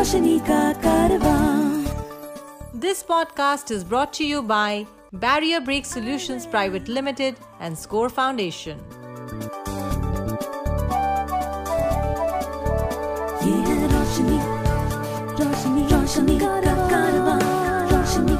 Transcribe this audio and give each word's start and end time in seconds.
रोशनी 0.00 0.38
का 0.48 0.60
कारवां 0.84 1.44
This 2.84 3.02
podcast 3.10 3.70
is 3.76 3.84
brought 3.90 4.12
to 4.18 4.24
you 4.26 4.40
by 4.42 4.86
Barrier 5.24 5.60
Break 5.68 5.86
Solutions 5.90 6.46
Private 6.54 6.88
Limited 6.98 7.36
and 7.60 7.78
Score 7.84 8.08
Foundation. 8.18 8.78
ये 13.44 13.56
है 13.68 13.78
रोशनी 13.92 14.38
रोशनी 15.42 15.86
रोशनी 15.94 16.38
का 16.44 16.54
कारवां 16.92 17.40
रोशनी 17.92 18.36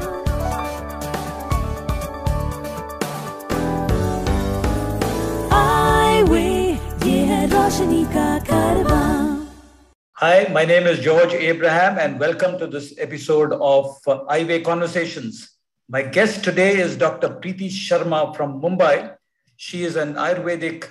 आई 5.59 6.21
वे 6.31 6.45
ये 7.09 7.17
है 7.31 7.41
रोशनी 7.55 8.03
का 8.15 8.27
कारवां 8.51 8.90
Hi, 10.22 10.46
my 10.52 10.64
name 10.64 10.86
is 10.86 11.00
George 11.00 11.34
Abraham, 11.34 11.98
and 11.98 12.20
welcome 12.20 12.56
to 12.56 12.68
this 12.68 12.94
episode 12.96 13.52
of 13.54 13.86
uh, 14.06 14.20
Eyeway 14.30 14.64
Conversations. 14.64 15.58
My 15.88 16.02
guest 16.02 16.44
today 16.44 16.76
is 16.76 16.96
Dr. 16.96 17.30
Preeti 17.40 17.68
Sharma 17.68 18.32
from 18.36 18.62
Mumbai. 18.62 19.16
She 19.56 19.82
is 19.82 19.96
an 19.96 20.14
Ayurvedic 20.14 20.88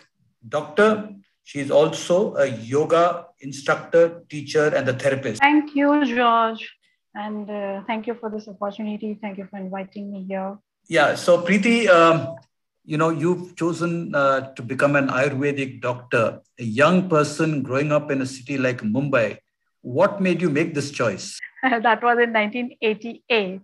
doctor. 0.49 1.15
She 1.45 1.61
is 1.61 1.71
also 1.71 2.35
a 2.35 2.47
yoga 2.47 3.27
instructor, 3.39 4.21
teacher, 4.27 4.67
and 4.75 4.89
a 4.89 4.93
therapist. 4.99 5.39
Thank 5.39 5.75
you, 5.75 6.05
George. 6.05 6.69
And 7.15 7.49
uh, 7.49 7.83
thank 7.87 8.07
you 8.07 8.15
for 8.15 8.29
this 8.29 8.49
opportunity. 8.49 9.17
Thank 9.21 9.37
you 9.37 9.47
for 9.49 9.59
inviting 9.59 10.11
me 10.11 10.25
here. 10.27 10.57
Yeah, 10.89 11.15
so 11.15 11.41
Preeti, 11.41 11.87
um, 11.87 12.35
you 12.83 12.97
know, 12.97 13.09
you've 13.09 13.55
chosen 13.55 14.13
uh, 14.15 14.53
to 14.53 14.61
become 14.61 14.95
an 14.95 15.07
Ayurvedic 15.07 15.81
doctor, 15.81 16.41
a 16.59 16.63
young 16.63 17.09
person 17.09 17.61
growing 17.61 17.91
up 17.91 18.09
in 18.11 18.21
a 18.21 18.25
city 18.25 18.57
like 18.57 18.81
Mumbai. 18.81 19.37
What 19.81 20.21
made 20.21 20.41
you 20.41 20.49
make 20.49 20.73
this 20.73 20.91
choice? 20.91 21.39
that 21.63 22.03
was 22.03 22.17
in 22.19 22.33
1988, 22.33 23.61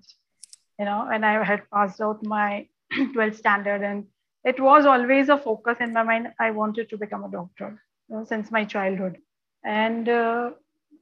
you 0.80 0.86
know, 0.86 1.06
when 1.10 1.24
I 1.24 1.44
had 1.44 1.64
passed 1.74 2.00
out 2.02 2.24
my 2.24 2.68
12th 2.94 3.38
standard. 3.38 3.82
And 3.82 4.06
it 4.44 4.60
was 4.60 4.86
always 4.86 5.30
a 5.30 5.38
focus 5.38 5.78
in 5.80 5.94
my 5.94 6.04
mind. 6.04 6.30
I 6.40 6.52
wanted 6.52 6.90
to 6.90 6.98
become 6.98 7.24
a 7.24 7.32
doctor 7.32 7.82
you 8.10 8.16
know, 8.16 8.26
since 8.26 8.52
my 8.52 8.66
childhood. 8.66 9.18
And 9.66 10.08
uh, 10.08 10.52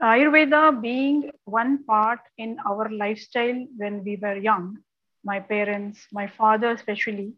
Ayurveda 0.02 0.81
being 0.81 1.31
one 1.43 1.83
part 1.83 2.19
in 2.38 2.58
our 2.66 2.89
lifestyle 2.89 3.66
when 3.77 4.03
we 4.03 4.17
were 4.21 4.38
young, 4.38 4.77
my 5.23 5.39
parents, 5.39 6.08
my 6.11 6.27
father 6.27 6.71
especially, 6.71 7.33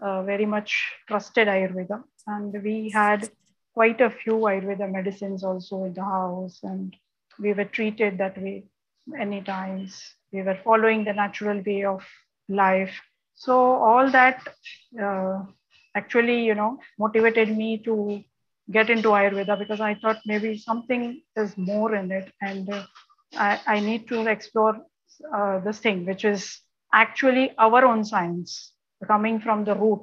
uh, 0.00 0.22
very 0.22 0.46
much 0.46 0.92
trusted 1.08 1.48
Ayurveda. 1.48 2.02
And 2.26 2.62
we 2.62 2.90
had 2.90 3.28
quite 3.74 4.00
a 4.00 4.10
few 4.10 4.34
Ayurveda 4.34 4.90
medicines 4.90 5.44
also 5.44 5.84
in 5.84 5.94
the 5.94 6.04
house. 6.04 6.60
And 6.62 6.96
we 7.38 7.52
were 7.52 7.64
treated 7.64 8.18
that 8.18 8.40
way 8.40 8.64
many 9.06 9.42
times. 9.42 10.02
We 10.32 10.42
were 10.42 10.58
following 10.64 11.04
the 11.04 11.12
natural 11.12 11.62
way 11.64 11.84
of 11.84 12.04
life. 12.48 12.94
So 13.34 13.54
all 13.54 14.10
that 14.10 14.46
uh, 15.00 15.42
actually, 15.94 16.44
you 16.44 16.54
know, 16.54 16.78
motivated 16.98 17.54
me 17.56 17.78
to 17.78 18.22
get 18.70 18.90
into 18.90 19.08
Ayurveda 19.08 19.58
because 19.58 19.80
I 19.80 19.94
thought 19.94 20.20
maybe 20.24 20.56
something 20.56 21.22
is 21.36 21.56
more 21.56 21.94
in 21.94 22.10
it. 22.10 22.32
And 22.40 22.70
uh, 22.70 22.84
I, 23.34 23.60
I 23.66 23.80
need 23.80 24.08
to 24.08 24.26
explore 24.28 24.78
uh, 25.34 25.58
this 25.60 25.78
thing, 25.78 26.06
which 26.06 26.24
is 26.24 26.60
actually 26.94 27.52
our 27.58 27.84
own 27.84 28.04
science 28.04 28.71
coming 29.06 29.40
from 29.40 29.64
the 29.64 29.74
root, 29.74 30.02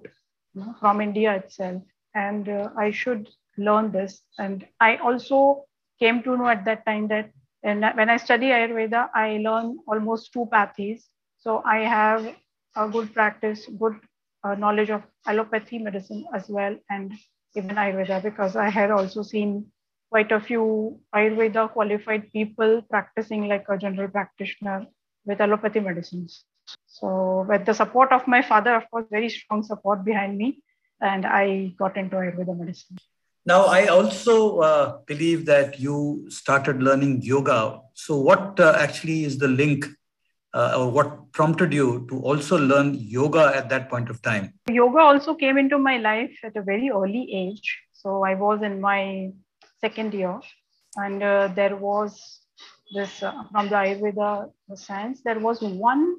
from 0.80 1.02
India 1.02 1.36
itself. 1.36 1.84
And 2.16 2.50
uh, 2.50 2.70
I 2.78 2.92
should 2.92 3.30
learn 3.58 3.92
this. 3.92 4.22
And 4.38 4.66
I 4.80 4.98
also 4.98 5.66
came 6.00 6.24
to 6.24 6.38
know 6.38 6.48
at 6.48 6.66
that 6.66 6.86
time 6.86 7.08
that 7.10 7.32
and 7.64 7.84
when 7.96 8.10
I 8.10 8.18
study 8.18 8.48
Ayurveda, 8.48 9.10
I 9.14 9.38
learn 9.38 9.80
almost 9.88 10.32
two 10.32 10.48
pathies. 10.52 11.04
So 11.40 11.62
I 11.66 11.80
have 11.80 12.36
a 12.76 12.88
good 12.88 13.14
practice, 13.14 13.68
good 13.78 13.96
uh, 14.44 14.56
knowledge 14.56 14.90
of 14.90 15.04
allopathy 15.28 15.80
medicine 15.80 16.26
as 16.34 16.48
well, 16.50 16.78
and 16.90 17.14
even 17.56 17.76
Ayurveda, 17.76 18.24
because 18.24 18.56
I 18.56 18.70
had 18.70 18.92
also 18.92 19.24
seen 19.24 19.66
quite 20.10 20.32
a 20.32 20.40
few 20.40 21.00
Ayurveda 21.14 21.72
qualified 21.72 22.32
people 22.32 22.82
practicing 22.90 23.48
like 23.48 23.66
a 23.70 23.78
general 23.78 24.08
practitioner 24.08 24.86
with 25.26 25.40
allopathy 25.40 25.82
medicines. 25.82 26.46
So, 26.88 27.46
with 27.48 27.66
the 27.66 27.74
support 27.74 28.12
of 28.12 28.28
my 28.28 28.42
father, 28.42 28.76
of 28.76 28.90
course, 28.92 29.06
very 29.10 29.30
strong 29.30 29.64
support 29.64 30.04
behind 30.04 30.38
me, 30.38 30.62
and 31.02 31.26
I 31.26 31.74
got 31.78 31.98
into 31.98 32.18
Ayurveda 32.18 32.58
medicine. 32.58 32.98
Now, 33.46 33.66
I 33.66 33.88
also 33.88 34.60
uh, 34.60 34.98
believe 35.08 35.46
that 35.46 35.80
you 35.80 36.26
started 36.30 36.84
learning 36.84 37.22
yoga. 37.22 37.80
So, 37.94 38.20
what 38.20 38.60
uh, 38.60 38.76
actually 38.78 39.24
is 39.24 39.38
the 39.38 39.48
link 39.48 39.86
uh, 40.54 40.76
or 40.78 40.92
what 40.92 41.32
prompted 41.32 41.74
you 41.74 42.06
to 42.10 42.20
also 42.20 42.58
learn 42.58 42.96
yoga 42.96 43.54
at 43.56 43.70
that 43.70 43.90
point 43.90 44.10
of 44.10 44.22
time? 44.22 44.54
Yoga 44.70 45.00
also 45.00 45.36
came 45.36 45.58
into 45.58 45.78
my 45.78 45.98
life 45.98 46.38
at 46.44 46.56
a 46.58 46.62
very 46.62 46.90
early 46.90 47.30
age. 47.34 47.80
So, 47.94 48.24
I 48.24 48.36
was 48.36 48.62
in 48.62 48.82
my 48.82 49.32
second 49.80 50.14
year, 50.14 50.40
and 50.98 51.24
uh, 51.24 51.48
there 51.56 51.76
was 51.76 52.42
this 52.94 53.24
uh, 53.24 53.44
from 53.52 53.70
the 53.70 53.76
Ayurveda 53.76 54.52
science, 54.76 55.22
there 55.24 55.40
was 55.40 55.62
one 55.62 56.16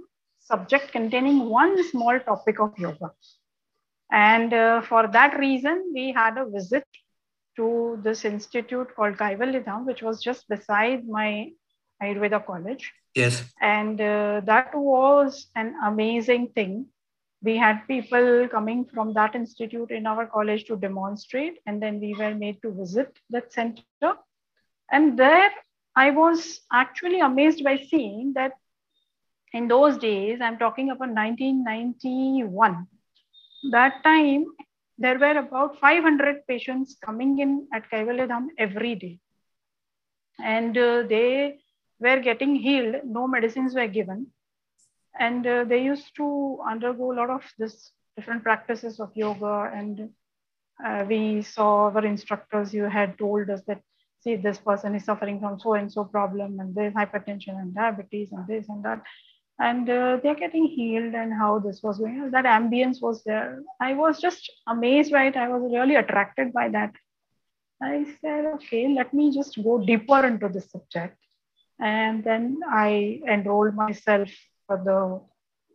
subject 0.50 0.92
containing 0.92 1.48
one 1.48 1.72
small 1.90 2.18
topic 2.20 2.60
of 2.60 2.78
yoga. 2.78 3.12
And 4.10 4.52
uh, 4.52 4.82
for 4.82 5.06
that 5.08 5.38
reason, 5.38 5.90
we 5.94 6.12
had 6.12 6.36
a 6.36 6.46
visit 6.46 6.84
to 7.56 7.98
this 8.02 8.24
institute 8.24 8.88
called 8.96 9.16
Kaivalyadham, 9.16 9.86
which 9.86 10.02
was 10.02 10.22
just 10.22 10.48
beside 10.48 11.06
my 11.06 11.50
Ayurveda 12.02 12.44
college. 12.44 12.92
Yes. 13.14 13.44
And 13.60 14.00
uh, 14.00 14.40
that 14.44 14.74
was 14.74 15.46
an 15.54 15.74
amazing 15.84 16.48
thing. 16.54 16.86
We 17.42 17.56
had 17.56 17.86
people 17.86 18.48
coming 18.48 18.84
from 18.92 19.14
that 19.14 19.34
institute 19.34 19.90
in 19.90 20.06
our 20.06 20.26
college 20.26 20.64
to 20.66 20.76
demonstrate, 20.76 21.58
and 21.66 21.82
then 21.82 22.00
we 22.00 22.14
were 22.14 22.34
made 22.34 22.60
to 22.62 22.70
visit 22.72 23.18
that 23.30 23.52
center. 23.52 24.14
And 24.90 25.18
there 25.18 25.50
I 25.96 26.10
was 26.10 26.60
actually 26.72 27.20
amazed 27.20 27.64
by 27.64 27.78
seeing 27.90 28.34
that 28.34 28.52
in 29.52 29.68
those 29.68 29.98
days, 29.98 30.40
I'm 30.40 30.58
talking 30.58 30.90
about 30.90 31.10
1991, 31.10 32.86
that 33.72 34.02
time 34.04 34.46
there 34.98 35.18
were 35.18 35.38
about 35.38 35.78
500 35.80 36.46
patients 36.46 36.96
coming 37.04 37.38
in 37.38 37.66
at 37.74 37.90
Kaivalyadham 37.90 38.48
every 38.58 38.94
day. 38.94 39.18
And 40.38 40.76
uh, 40.76 41.02
they 41.08 41.58
were 41.98 42.20
getting 42.20 42.54
healed, 42.54 42.96
no 43.04 43.26
medicines 43.26 43.74
were 43.74 43.88
given. 43.88 44.28
And 45.18 45.46
uh, 45.46 45.64
they 45.64 45.82
used 45.82 46.14
to 46.16 46.60
undergo 46.68 47.12
a 47.12 47.14
lot 47.14 47.30
of 47.30 47.42
this 47.58 47.90
different 48.16 48.42
practices 48.42 49.00
of 49.00 49.10
yoga. 49.14 49.70
And 49.74 50.10
uh, 50.84 51.04
we 51.08 51.42
saw 51.42 51.90
our 51.90 52.04
instructors, 52.04 52.72
you 52.72 52.84
had 52.84 53.18
told 53.18 53.50
us 53.50 53.62
that, 53.66 53.80
see, 54.20 54.36
this 54.36 54.58
person 54.58 54.94
is 54.94 55.04
suffering 55.04 55.40
from 55.40 55.58
so 55.58 55.74
and 55.74 55.92
so 55.92 56.04
problem, 56.04 56.60
and 56.60 56.74
there's 56.74 56.94
hypertension 56.94 57.58
and 57.58 57.74
diabetes 57.74 58.32
and 58.32 58.46
this 58.46 58.68
and 58.68 58.84
that 58.84 59.02
and 59.60 59.88
uh, 59.90 60.18
they're 60.22 60.34
getting 60.34 60.64
healed 60.64 61.14
and 61.14 61.32
how 61.34 61.58
this 61.58 61.82
was 61.82 61.98
going 61.98 62.18
on. 62.20 62.30
That 62.30 62.46
ambience 62.46 63.02
was 63.02 63.22
there. 63.24 63.62
I 63.78 63.92
was 63.92 64.18
just 64.18 64.50
amazed 64.66 65.12
it. 65.12 65.36
I 65.36 65.48
was 65.48 65.70
really 65.70 65.96
attracted 65.96 66.52
by 66.54 66.70
that. 66.70 66.94
I 67.82 68.06
said, 68.20 68.46
okay, 68.54 68.88
let 68.88 69.12
me 69.12 69.32
just 69.34 69.62
go 69.62 69.78
deeper 69.78 70.26
into 70.26 70.48
this 70.48 70.70
subject. 70.70 71.18
And 71.78 72.24
then 72.24 72.60
I 72.70 73.20
enrolled 73.28 73.74
myself 73.74 74.30
for 74.66 74.78
the 74.82 75.20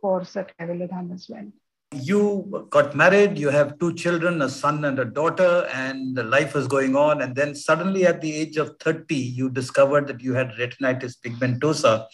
course 0.00 0.36
at 0.36 0.56
Kaivalyadham 0.58 1.14
as 1.14 1.26
well. 1.28 1.46
You 1.94 2.66
got 2.70 2.96
married, 2.96 3.38
you 3.38 3.50
have 3.50 3.78
two 3.78 3.94
children, 3.94 4.42
a 4.42 4.48
son 4.48 4.84
and 4.84 4.98
a 4.98 5.04
daughter, 5.04 5.68
and 5.72 6.16
the 6.16 6.24
life 6.24 6.56
is 6.56 6.66
going 6.66 6.96
on. 6.96 7.22
And 7.22 7.34
then 7.34 7.54
suddenly, 7.54 8.04
at 8.04 8.20
the 8.20 8.34
age 8.34 8.56
of 8.56 8.76
30, 8.80 9.14
you 9.14 9.48
discovered 9.48 10.08
that 10.08 10.20
you 10.20 10.34
had 10.34 10.50
retinitis 10.52 11.14
pigmentosa 11.24 12.06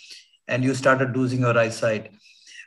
and 0.48 0.64
you 0.64 0.74
started 0.74 1.16
losing 1.16 1.40
your 1.40 1.56
eyesight. 1.56 2.10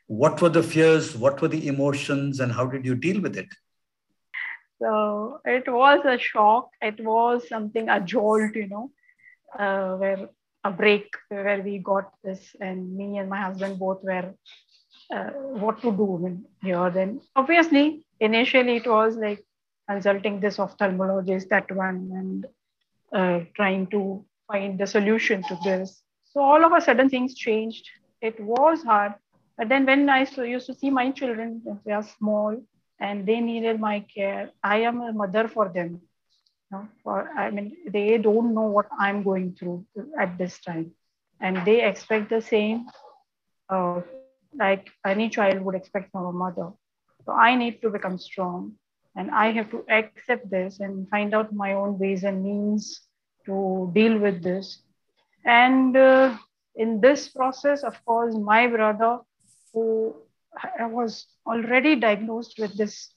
What 0.08 0.42
were 0.42 0.50
the 0.50 0.64
fears? 0.64 1.16
What 1.16 1.42
were 1.42 1.48
the 1.48 1.68
emotions? 1.68 2.40
And 2.40 2.52
how 2.52 2.66
did 2.66 2.86
you 2.86 2.96
deal 2.96 3.22
with 3.22 3.38
it? 3.38 3.48
So 4.82 5.40
it 5.46 5.68
was 5.68 6.06
a 6.06 6.18
shock. 6.18 6.70
It 6.82 7.00
was 7.04 7.48
something, 7.48 7.90
a 7.90 8.00
jolt, 8.00 8.56
you 8.56 8.68
know, 8.68 8.92
uh, 9.58 9.96
where 9.96 10.30
a 10.64 10.72
break 10.72 11.08
where 11.30 11.62
we 11.62 11.78
got 11.78 12.12
this, 12.24 12.56
and 12.60 12.96
me 12.98 13.18
and 13.18 13.30
my 13.30 13.40
husband 13.40 13.80
both 13.80 14.04
were 14.04 14.34
uh, 15.14 15.30
what 15.64 15.82
to 15.82 15.92
do 15.92 16.44
here. 16.62 16.90
Then 16.90 17.22
obviously, 17.36 18.06
initially 18.20 18.78
it 18.78 18.88
was 18.88 19.16
like 19.16 19.46
consulting 19.90 20.40
this 20.40 20.58
ophthalmologist, 20.58 21.50
that 21.50 21.72
one, 21.72 22.10
and 22.20 22.46
uh, 23.14 23.46
trying 23.56 23.88
to 23.88 24.26
find 24.48 24.80
the 24.80 24.88
solution 24.88 25.44
to 25.44 25.58
this. 25.64 26.02
So 26.36 26.44
all 26.44 26.66
of 26.66 26.74
a 26.74 26.82
sudden 26.82 27.10
things 27.10 27.36
changed. 27.36 27.90
It 28.22 28.40
was 28.40 28.84
hard. 28.84 29.16
But 29.58 29.70
then 29.70 29.86
when 29.86 30.10
I 30.10 30.28
used 30.46 30.68
to 30.68 30.76
see 30.76 30.92
my 30.92 31.12
children, 31.12 31.64
they 31.86 31.94
are 31.94 32.04
small 32.04 32.58
and 33.00 33.26
they 33.28 33.42
needed 33.42 33.80
my 33.82 34.02
care, 34.16 34.52
I 34.64 34.78
am 34.82 35.02
a 35.02 35.14
mother 35.14 35.48
for 35.50 35.70
them. 35.70 36.02
You 36.72 36.78
know, 36.78 36.88
for, 37.04 37.30
I 37.38 37.52
mean, 37.52 37.78
they 37.88 38.18
don't 38.18 38.54
know 38.56 38.68
what 38.68 38.88
I'm 39.00 39.24
going 39.24 39.56
through 39.60 39.86
at 40.20 40.38
this 40.38 40.60
time. 40.62 40.92
and 41.42 41.66
they 41.66 41.84
expect 41.86 42.30
the 42.30 42.42
same, 42.42 42.88
uh, 43.70 44.02
like 44.60 44.90
any 45.06 45.30
child 45.30 45.62
would 45.62 45.76
expect 45.76 46.12
from 46.12 46.26
a 46.26 46.34
mother. 46.34 46.72
So 47.26 47.34
I 47.34 47.56
need 47.56 47.82
to 47.82 47.90
become 47.92 48.18
strong 48.18 48.74
and 49.16 49.32
I 49.32 49.52
have 49.52 49.72
to 49.72 49.86
accept 49.90 50.50
this 50.52 50.80
and 50.80 51.10
find 51.10 51.34
out 51.34 51.54
my 51.54 51.74
own 51.74 52.00
ways 52.00 52.24
and 52.24 52.44
means 52.44 53.02
to 53.46 53.92
deal 53.94 54.18
with 54.20 54.44
this. 54.44 54.85
And 55.46 55.96
uh, 55.96 56.38
in 56.76 57.00
this 57.02 57.30
process, 57.30 57.84
of 57.84 58.04
course, 58.06 58.36
my 58.36 58.68
brother, 58.68 59.20
who 59.74 60.16
was 60.80 61.28
already 61.46 61.96
diagnosed 61.96 62.58
with 62.58 62.76
this 62.78 63.14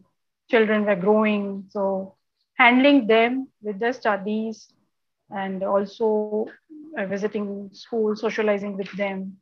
children 0.50 0.86
were 0.86 0.96
growing. 0.96 1.66
So 1.70 2.16
handling 2.58 3.08
them 3.08 3.48
with 3.62 3.80
their 3.80 3.94
studies 3.94 4.74
and 5.32 5.64
also 5.64 6.36
uh, 6.82 6.92
visiting 6.92 7.70
school, 7.74 8.16
socializing 8.16 8.78
with 8.78 8.92
them. 8.98 9.38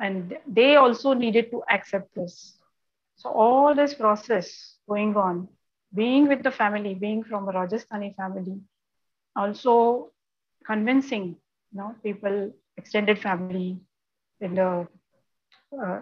And 0.00 0.36
they 0.46 0.76
also 0.76 1.12
needed 1.12 1.50
to 1.50 1.62
accept 1.70 2.14
this. 2.14 2.58
So 3.16 3.30
all 3.30 3.74
this 3.74 3.94
process 3.94 4.76
going 4.88 5.16
on, 5.16 5.48
being 5.96 6.28
with 6.28 6.42
the 6.42 6.52
family, 6.52 6.94
being 6.94 7.24
from 7.24 7.48
a 7.48 7.52
Rajasthani 7.52 8.14
family, 8.16 8.60
also 9.36 10.12
convincing 10.66 11.36
you 11.72 11.78
know, 11.78 11.94
people, 12.02 12.52
extended 12.78 13.18
family 13.18 13.80
in 14.40 14.54
the 14.54 14.86
uh, 15.82 16.00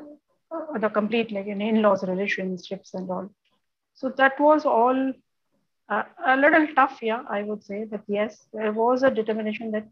uh, 0.50 0.78
the 0.78 0.88
complete 0.88 1.32
like 1.32 1.46
in 1.46 1.60
in-laws 1.60 2.04
relationships 2.04 2.94
and 2.94 3.10
all. 3.10 3.30
So 3.94 4.10
that 4.10 4.38
was 4.40 4.64
all 4.66 5.12
uh, 5.88 6.02
a 6.26 6.36
little 6.36 6.66
tough 6.74 6.98
yeah 7.02 7.22
i 7.28 7.42
would 7.42 7.62
say. 7.64 7.84
But 7.84 8.02
yes 8.08 8.46
there 8.52 8.72
was 8.72 9.02
a 9.02 9.10
determination 9.10 9.70
that 9.72 9.88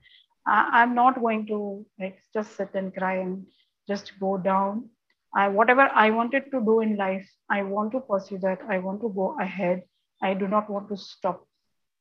I, 0.46 0.82
am 0.82 0.94
not 0.94 1.20
going 1.20 1.46
to 1.48 1.86
like 2.00 2.18
just 2.34 2.56
sit 2.56 2.70
and 2.74 2.94
cry 2.94 3.16
and 3.16 3.46
just 3.88 4.12
go 4.20 4.36
down. 4.38 4.90
I, 5.34 5.48
whatever 5.48 5.88
i 5.94 6.10
wanted 6.10 6.50
to 6.52 6.60
do 6.60 6.80
in 6.80 6.96
life 6.96 7.28
i 7.50 7.62
want 7.62 7.92
to 7.92 8.00
pursue 8.00 8.38
that. 8.38 8.60
I 8.68 8.78
want 8.78 9.00
to 9.02 9.08
go 9.08 9.36
ahead 9.40 9.82
i 10.22 10.34
do 10.34 10.48
not 10.48 10.70
want 10.70 10.88
to 10.88 10.96
stop. 10.96 11.46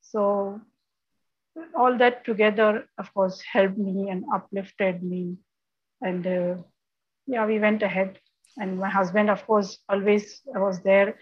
So 0.02 0.62
all 1.76 1.98
that 1.98 2.24
together 2.26 2.88
of 2.98 3.14
course 3.14 3.42
helped 3.52 3.78
me 3.78 4.10
and 4.10 4.24
uplifted 4.34 5.04
me. 5.04 5.38
And 6.02 6.26
uh, 6.26 6.56
yeah 7.28 7.46
we 7.46 7.60
went 7.60 7.84
ahead. 7.84 8.20
And 8.58 8.78
my 8.80 8.90
husband 8.90 9.30
of 9.30 9.46
course 9.46 9.80
always 9.90 10.42
was 10.46 10.82
there 10.82 11.16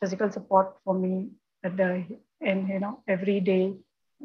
physical 0.00 0.30
support 0.30 0.76
for 0.84 0.94
me 0.94 1.30
at 1.64 1.76
the 1.76 2.04
and 2.40 2.68
you 2.68 2.80
know 2.80 3.02
every 3.08 3.40
day 3.40 3.74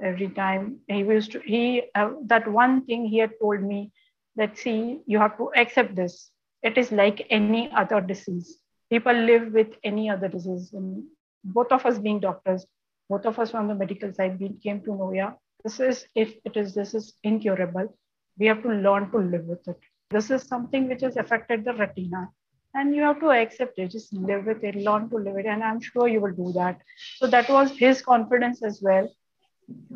every 0.04 0.30
time. 0.30 0.78
He 0.88 1.00
used 1.00 1.31
to 1.33 1.39
he 1.39 1.83
uh, 1.95 2.12
that 2.28 2.48
one 2.48 2.86
thing 2.86 3.06
he 3.06 3.18
had 3.18 3.31
told 3.42 3.62
me 3.62 3.92
that 4.36 4.57
see 4.57 5.01
you 5.06 5.19
have 5.19 5.38
to 5.38 5.51
accept 5.56 5.95
this. 5.95 6.31
It 6.63 6.78
is 6.78 6.92
like 6.92 7.25
any 7.30 7.72
other 7.72 8.01
disease. 8.01 8.57
People 8.89 9.13
live 9.13 9.51
with 9.54 9.75
any 9.83 10.10
other 10.10 10.28
disease 10.28 10.72
and 10.74 11.04
both 11.44 11.72
of 11.72 11.86
us 11.86 11.98
being 11.98 12.20
doctors 12.20 12.66
both 13.10 13.26
of 13.26 13.40
us 13.40 13.52
from 13.52 13.68
the 13.68 13.76
medical 13.76 14.14
side 14.14 14.40
we 14.40 14.50
came 14.64 14.82
to 14.82 14.96
know 14.96 15.12
yeah 15.14 15.32
this 15.64 15.80
is 15.80 16.06
if 16.16 16.34
it 16.46 16.58
is 16.58 16.74
this 16.74 16.94
is 16.94 17.14
incurable 17.24 17.94
we 18.38 18.48
have 18.48 18.62
to 18.64 18.70
learn 18.70 19.10
to 19.12 19.18
live 19.18 19.46
with 19.46 19.68
it. 19.68 19.80
This 20.10 20.30
is 20.32 20.44
something 20.44 20.88
which 20.90 21.02
has 21.02 21.18
affected 21.18 21.64
the 21.64 21.74
retina 21.74 22.30
and 22.74 22.96
you 22.96 23.02
have 23.04 23.20
to 23.20 23.32
accept 23.32 23.78
it 23.80 23.92
just 23.92 24.14
live 24.14 24.46
with 24.46 24.64
it 24.64 24.76
learn 24.76 25.10
to 25.10 25.18
live 25.18 25.36
it 25.36 25.46
and 25.46 25.62
i'm 25.62 25.82
sure 25.82 26.08
you 26.08 26.22
will 26.22 26.38
do 26.44 26.52
that. 26.54 26.80
So 27.18 27.28
that 27.28 27.50
was 27.50 27.72
his 27.72 28.02
confidence 28.02 28.64
as 28.64 28.82
well. 28.82 29.10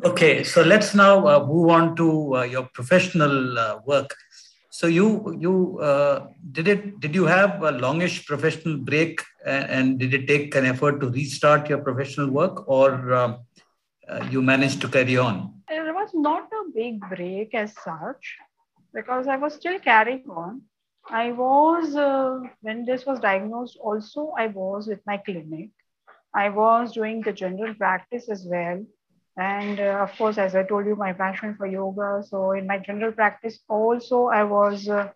Okay 0.04 0.44
so 0.44 0.62
let's 0.62 0.94
now 0.94 1.26
uh, 1.26 1.46
move 1.46 1.70
on 1.70 1.96
to 1.96 2.36
uh, 2.36 2.42
your 2.42 2.68
professional 2.72 3.58
uh, 3.58 3.78
work 3.86 4.14
so 4.76 4.86
you 4.86 5.06
you 5.44 5.54
uh, 5.90 6.26
did 6.56 6.68
it 6.74 7.00
did 7.00 7.14
you 7.18 7.24
have 7.24 7.62
a 7.62 7.72
longish 7.84 8.16
professional 8.30 8.76
break 8.76 9.22
and, 9.44 9.64
and, 9.76 9.98
did 10.00 10.12
it 10.18 10.26
take 10.32 10.54
an 10.60 10.66
effort 10.72 11.00
to 11.00 11.08
restart 11.18 11.68
your 11.70 11.78
professional 11.88 12.30
work 12.30 12.68
or 12.68 12.88
um, 13.20 13.38
uh, 14.08 14.22
you 14.30 14.42
managed 14.42 14.80
to 14.80 14.88
carry 14.96 15.16
on 15.16 15.36
it 15.68 15.94
was 16.00 16.10
not 16.28 16.56
a 16.60 16.62
big 16.74 17.00
break 17.14 17.54
as 17.54 17.74
such 17.88 18.24
because 18.98 19.28
i 19.34 19.36
was 19.44 19.54
still 19.60 19.78
carrying 19.90 20.24
on 20.44 20.62
I 21.08 21.30
was, 21.30 21.94
uh, 21.94 22.40
when 22.62 22.84
this 22.84 23.06
was 23.06 23.20
diagnosed, 23.20 23.78
also 23.80 24.32
I 24.36 24.48
was 24.48 24.88
with 24.88 25.00
my 25.06 25.18
clinic. 25.18 25.70
I 26.34 26.48
was 26.48 26.92
doing 26.92 27.20
the 27.20 27.32
general 27.32 27.74
practice 27.74 28.28
as 28.28 28.44
well. 28.44 28.84
And 29.36 29.78
uh, 29.80 30.00
of 30.02 30.16
course, 30.16 30.38
as 30.38 30.54
I 30.54 30.62
told 30.62 30.86
you, 30.86 30.96
my 30.96 31.12
passion 31.12 31.54
for 31.56 31.66
yoga. 31.66 32.22
So 32.26 32.52
in 32.52 32.66
my 32.66 32.78
general 32.78 33.12
practice, 33.12 33.58
also 33.68 34.26
I 34.26 34.44
was 34.44 34.88
uh, 34.88 35.10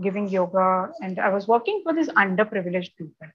giving 0.00 0.28
yoga 0.28 0.92
and 1.00 1.18
I 1.18 1.30
was 1.30 1.48
working 1.48 1.80
for 1.82 1.92
these 1.92 2.08
underprivileged 2.08 2.96
people. 2.96 3.28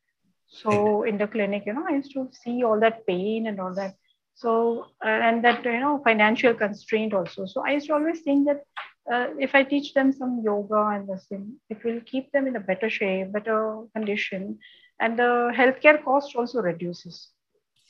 So 0.48 1.04
in 1.04 1.18
the 1.18 1.28
clinic, 1.28 1.64
you 1.66 1.74
know, 1.74 1.86
I 1.88 1.96
used 1.96 2.14
to 2.14 2.30
see 2.32 2.64
all 2.64 2.80
that 2.80 3.06
pain 3.08 3.48
and 3.48 3.60
all 3.60 3.74
that. 3.76 3.96
So, 4.36 4.88
uh, 5.04 5.08
and 5.08 5.44
that, 5.44 5.64
you 5.66 5.80
know, 5.80 6.02
financial 6.04 6.54
constraint 6.54 7.14
also. 7.14 7.46
So 7.46 7.64
I 7.66 7.72
used 7.72 7.88
to 7.88 7.94
always 7.94 8.22
think 8.22 8.48
that 8.48 8.64
uh, 9.12 9.28
if 9.40 9.56
I 9.56 9.64
teach 9.64 9.94
them 9.94 10.12
some 10.12 10.42
yoga 10.44 10.88
and 10.96 11.08
this 11.08 11.26
thing, 11.28 11.56
it 11.70 11.84
will 11.84 12.02
keep 12.06 12.32
them 12.32 12.48
in 12.48 12.56
a 12.56 12.60
better 12.60 12.90
shape, 12.90 13.32
better 13.32 13.84
condition, 13.96 14.60
and 15.00 15.18
the 15.18 15.52
healthcare 15.56 16.04
cost 16.04 16.36
also 16.36 16.62
reduces. 16.62 17.30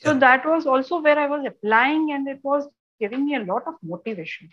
So 0.04 0.14
that 0.18 0.44
was 0.46 0.66
also 0.66 1.00
where 1.00 1.18
I 1.18 1.26
was 1.26 1.44
applying, 1.46 2.12
and 2.12 2.28
it 2.28 2.40
was 2.42 2.68
giving 3.00 3.24
me 3.26 3.36
a 3.36 3.44
lot 3.44 3.62
of 3.66 3.74
motivation. 3.82 4.50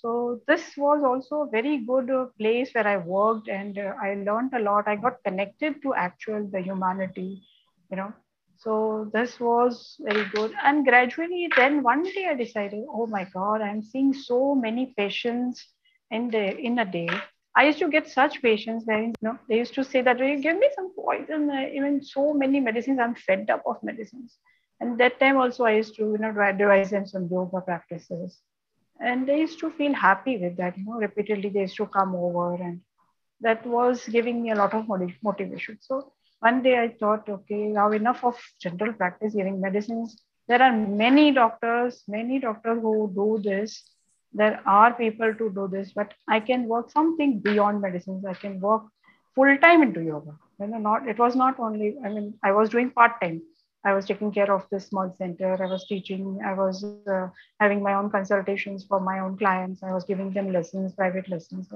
So 0.00 0.40
this 0.46 0.76
was 0.76 1.02
also 1.04 1.42
a 1.42 1.50
very 1.50 1.78
good 1.78 2.10
uh, 2.10 2.26
place 2.38 2.72
where 2.74 2.86
I 2.86 2.96
worked, 2.98 3.48
and 3.48 3.78
uh, 3.78 3.94
I 4.02 4.14
learned 4.14 4.52
a 4.54 4.60
lot. 4.60 4.86
I 4.86 4.96
got 4.96 5.22
connected 5.24 5.82
to 5.82 5.94
actual 5.94 6.46
the 6.52 6.60
humanity, 6.60 7.42
you 7.90 7.96
know. 7.96 8.12
So 8.58 9.10
this 9.12 9.38
was 9.40 9.96
very 10.00 10.24
good. 10.34 10.52
And 10.64 10.84
gradually, 10.84 11.48
then 11.56 11.82
one 11.82 12.02
day 12.02 12.26
I 12.30 12.34
decided, 12.34 12.84
oh 12.90 13.06
my 13.06 13.24
God, 13.32 13.60
I'm 13.62 13.82
seeing 13.82 14.12
so 14.12 14.54
many 14.54 14.94
patients 14.96 15.66
in 16.10 16.30
the 16.30 16.56
in 16.58 16.78
a 16.78 16.84
day. 16.84 17.08
I 17.56 17.64
used 17.66 17.78
to 17.80 17.88
get 17.88 18.08
such 18.08 18.42
patients 18.42 18.84
where 18.86 19.02
you 19.02 19.14
know 19.22 19.38
they 19.48 19.58
used 19.58 19.74
to 19.74 19.84
say 19.84 20.02
that 20.02 20.18
you 20.18 20.38
give 20.40 20.58
me 20.58 20.68
some 20.76 20.92
poison, 20.94 21.50
even 21.74 22.02
so 22.02 22.32
many 22.34 22.60
medicines. 22.60 22.98
I'm 23.00 23.14
fed 23.14 23.50
up 23.50 23.62
of 23.66 23.82
medicines. 23.82 24.36
And 24.80 24.98
that 25.00 25.18
time 25.20 25.36
also 25.38 25.64
I 25.64 25.72
used 25.76 25.96
to 25.96 26.02
you 26.12 26.18
know 26.18 26.30
advise 26.40 26.90
them 26.90 27.06
some 27.06 27.28
yoga 27.30 27.60
practices, 27.60 28.40
and 29.00 29.26
they 29.28 29.38
used 29.40 29.58
to 29.60 29.70
feel 29.70 29.92
happy 29.94 30.36
with 30.38 30.56
that. 30.56 30.76
You 30.76 30.84
know, 30.86 30.98
repeatedly 31.06 31.50
they 31.50 31.60
used 31.60 31.76
to 31.76 31.86
come 31.86 32.14
over, 32.14 32.54
and 32.54 32.80
that 33.40 33.64
was 33.66 34.06
giving 34.08 34.42
me 34.42 34.50
a 34.50 34.56
lot 34.56 34.74
of 34.74 34.86
motivation. 35.22 35.78
So 35.80 36.12
one 36.40 36.62
day 36.62 36.78
I 36.78 36.88
thought, 37.00 37.28
okay, 37.28 37.62
now 37.78 37.90
enough 37.92 38.24
of 38.24 38.36
general 38.60 38.92
practice 38.92 39.34
giving 39.34 39.60
medicines. 39.60 40.16
There 40.48 40.62
are 40.62 40.72
many 40.72 41.32
doctors, 41.32 42.02
many 42.08 42.38
doctors 42.40 42.80
who 42.80 43.10
do 43.14 43.40
this. 43.42 43.82
There 44.32 44.60
are 44.66 44.92
people 44.94 45.34
to 45.34 45.50
do 45.54 45.68
this, 45.70 45.92
but 45.92 46.12
I 46.28 46.40
can 46.40 46.68
work 46.68 46.90
something 46.90 47.38
beyond 47.40 47.80
medicines. 47.82 48.24
I 48.26 48.34
can 48.34 48.60
work 48.60 48.82
full 49.34 49.56
time 49.58 49.82
into 49.82 50.00
yoga. 50.02 50.32
You 50.60 50.66
know, 50.68 50.78
not 50.78 51.08
it 51.08 51.18
was 51.18 51.36
not 51.36 51.58
only. 51.60 51.96
I 52.04 52.08
mean, 52.08 52.34
I 52.42 52.52
was 52.52 52.68
doing 52.70 52.90
part 52.90 53.20
time. 53.20 53.42
I 53.84 53.94
was 53.94 54.06
taking 54.06 54.32
care 54.32 54.52
of 54.52 54.66
this 54.70 54.86
small 54.86 55.14
center. 55.16 55.56
I 55.62 55.66
was 55.70 55.86
teaching. 55.86 56.40
I 56.44 56.54
was 56.54 56.84
uh, 56.84 57.28
having 57.60 57.82
my 57.82 57.94
own 57.94 58.10
consultations 58.10 58.84
for 58.88 59.00
my 59.00 59.20
own 59.20 59.38
clients. 59.38 59.82
I 59.82 59.92
was 59.92 60.04
giving 60.04 60.32
them 60.32 60.52
lessons, 60.52 60.94
private 60.94 61.28
lessons. 61.28 61.68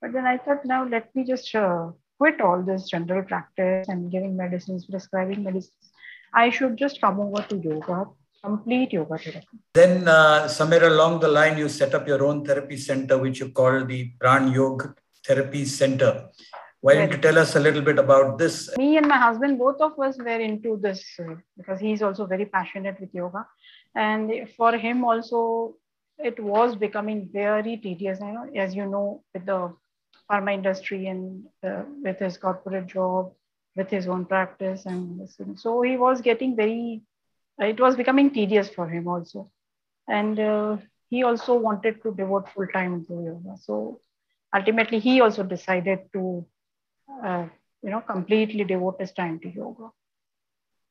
But 0.00 0.12
then 0.12 0.24
I 0.26 0.38
thought, 0.38 0.64
now 0.64 0.86
let 0.86 1.14
me 1.14 1.24
just 1.24 1.54
uh, 1.54 1.90
quit 2.18 2.40
all 2.40 2.62
this 2.62 2.88
general 2.88 3.22
practice 3.22 3.88
and 3.88 4.10
giving 4.10 4.36
medicines, 4.36 4.86
prescribing 4.86 5.42
medicines. 5.42 5.90
I 6.32 6.50
should 6.50 6.76
just 6.76 7.00
come 7.00 7.18
over 7.18 7.42
to 7.42 7.56
yoga, 7.56 8.06
complete 8.44 8.92
yoga 8.92 9.18
therapy. 9.18 9.48
Then, 9.74 10.06
uh, 10.06 10.46
somewhere 10.46 10.86
along 10.86 11.20
the 11.20 11.28
line, 11.28 11.58
you 11.58 11.68
set 11.68 11.92
up 11.92 12.06
your 12.06 12.24
own 12.24 12.44
therapy 12.44 12.76
center, 12.76 13.18
which 13.18 13.40
you 13.40 13.50
call 13.50 13.84
the 13.84 14.12
Pran 14.20 14.54
Yoga 14.54 14.94
Therapy 15.26 15.64
Center. 15.64 16.28
Why 16.82 16.94
don't 16.94 17.12
you 17.12 17.18
tell 17.18 17.38
us 17.38 17.56
a 17.56 17.60
little 17.60 17.82
bit 17.82 17.98
about 17.98 18.38
this? 18.38 18.74
Me 18.78 18.96
and 18.96 19.06
my 19.06 19.18
husband, 19.18 19.58
both 19.58 19.80
of 19.82 19.98
us 19.98 20.16
were 20.16 20.40
into 20.40 20.78
this 20.80 21.04
uh, 21.18 21.34
because 21.56 21.78
he's 21.78 22.00
also 22.00 22.24
very 22.26 22.46
passionate 22.46 22.98
with 22.98 23.14
yoga. 23.14 23.46
And 23.94 24.48
for 24.56 24.72
him 24.72 25.04
also, 25.04 25.74
it 26.18 26.40
was 26.40 26.76
becoming 26.76 27.28
very 27.30 27.76
tedious. 27.76 28.18
You 28.20 28.32
know, 28.32 28.50
as 28.56 28.74
you 28.74 28.86
know, 28.86 29.22
with 29.34 29.44
the 29.44 29.74
pharma 30.30 30.54
industry 30.54 31.06
and 31.08 31.44
uh, 31.62 31.82
with 32.02 32.18
his 32.18 32.38
corporate 32.38 32.86
job, 32.86 33.32
with 33.76 33.90
his 33.90 34.08
own 34.08 34.24
practice. 34.24 34.86
And 34.86 35.28
so 35.56 35.82
he 35.82 35.98
was 35.98 36.22
getting 36.22 36.56
very, 36.56 37.02
it 37.58 37.78
was 37.78 37.94
becoming 37.94 38.30
tedious 38.30 38.70
for 38.70 38.88
him 38.88 39.06
also. 39.06 39.50
And 40.08 40.40
uh, 40.40 40.78
he 41.10 41.24
also 41.24 41.56
wanted 41.58 42.02
to 42.04 42.14
devote 42.14 42.48
full 42.54 42.68
time 42.68 43.04
to 43.06 43.12
yoga. 43.12 43.56
So 43.60 44.00
ultimately, 44.54 44.98
he 44.98 45.20
also 45.20 45.42
decided 45.42 46.00
to 46.14 46.46
uh, 47.24 47.46
you 47.82 47.90
know, 47.90 48.00
completely 48.00 48.64
devote 48.64 49.00
his 49.00 49.12
time 49.12 49.38
to 49.40 49.48
yoga. 49.48 49.90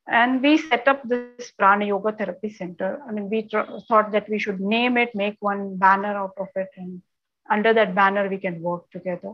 And 0.08 0.42
we 0.42 0.58
set 0.58 0.88
up 0.88 1.04
this 1.08 1.52
Prana 1.52 1.86
Yoga 1.86 2.12
Therapy 2.12 2.50
Center. 2.50 3.02
I 3.08 3.12
mean, 3.12 3.30
we 3.30 3.48
thought 3.88 4.12
that 4.12 4.28
we 4.28 4.40
should 4.40 4.60
name 4.60 4.98
it, 4.98 5.14
make 5.14 5.38
one 5.40 5.78
banner 5.78 6.18
out 6.18 6.34
of 6.38 6.48
it, 6.56 6.70
and 6.78 7.02
under 7.50 7.74
that 7.74 7.94
banner 7.94 8.28
we 8.28 8.38
can 8.38 8.62
work 8.62 8.90
together. 8.92 9.34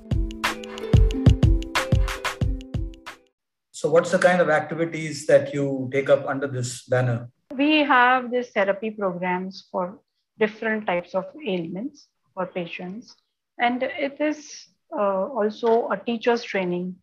So, 3.87 3.93
what's 3.93 4.11
the 4.11 4.19
kind 4.19 4.41
of 4.41 4.51
activities 4.51 5.27
that 5.27 5.55
you 5.55 5.89
take 5.93 6.11
up 6.11 6.27
under 6.27 6.49
this 6.49 6.83
banner? 6.89 7.31
We 7.55 7.85
have 7.85 8.33
these 8.33 8.49
therapy 8.49 8.91
programs 8.91 9.69
for 9.71 10.01
different 10.41 10.89
types 10.89 11.15
of 11.15 11.27
ailments 11.47 12.09
for 12.35 12.47
patients, 12.47 13.15
and 13.61 13.85
it 13.85 14.21
is 14.21 14.67
uh, 14.91 15.27
also 15.39 15.89
a 15.91 15.97
teachers 15.99 16.43
training 16.43 16.97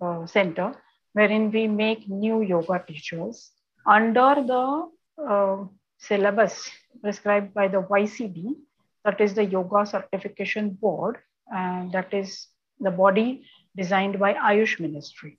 uh, 0.00 0.26
center 0.26 0.76
wherein 1.14 1.50
we 1.50 1.66
make 1.66 2.08
new 2.08 2.42
yoga 2.42 2.84
teachers 2.86 3.50
under 3.84 4.36
the 4.52 4.88
uh, 5.28 5.64
syllabus 5.98 6.70
prescribed 7.02 7.52
by 7.52 7.66
the 7.66 7.82
YCB, 7.82 8.54
that 9.04 9.20
is 9.20 9.34
the 9.34 9.44
Yoga 9.44 9.84
Certification 9.84 10.70
Board, 10.70 11.18
and 11.52 11.90
that 11.90 12.14
is 12.14 12.46
the 12.78 12.92
body 12.92 13.42
designed 13.76 14.20
by 14.20 14.34
Ayush 14.34 14.78
Ministry. 14.78 15.36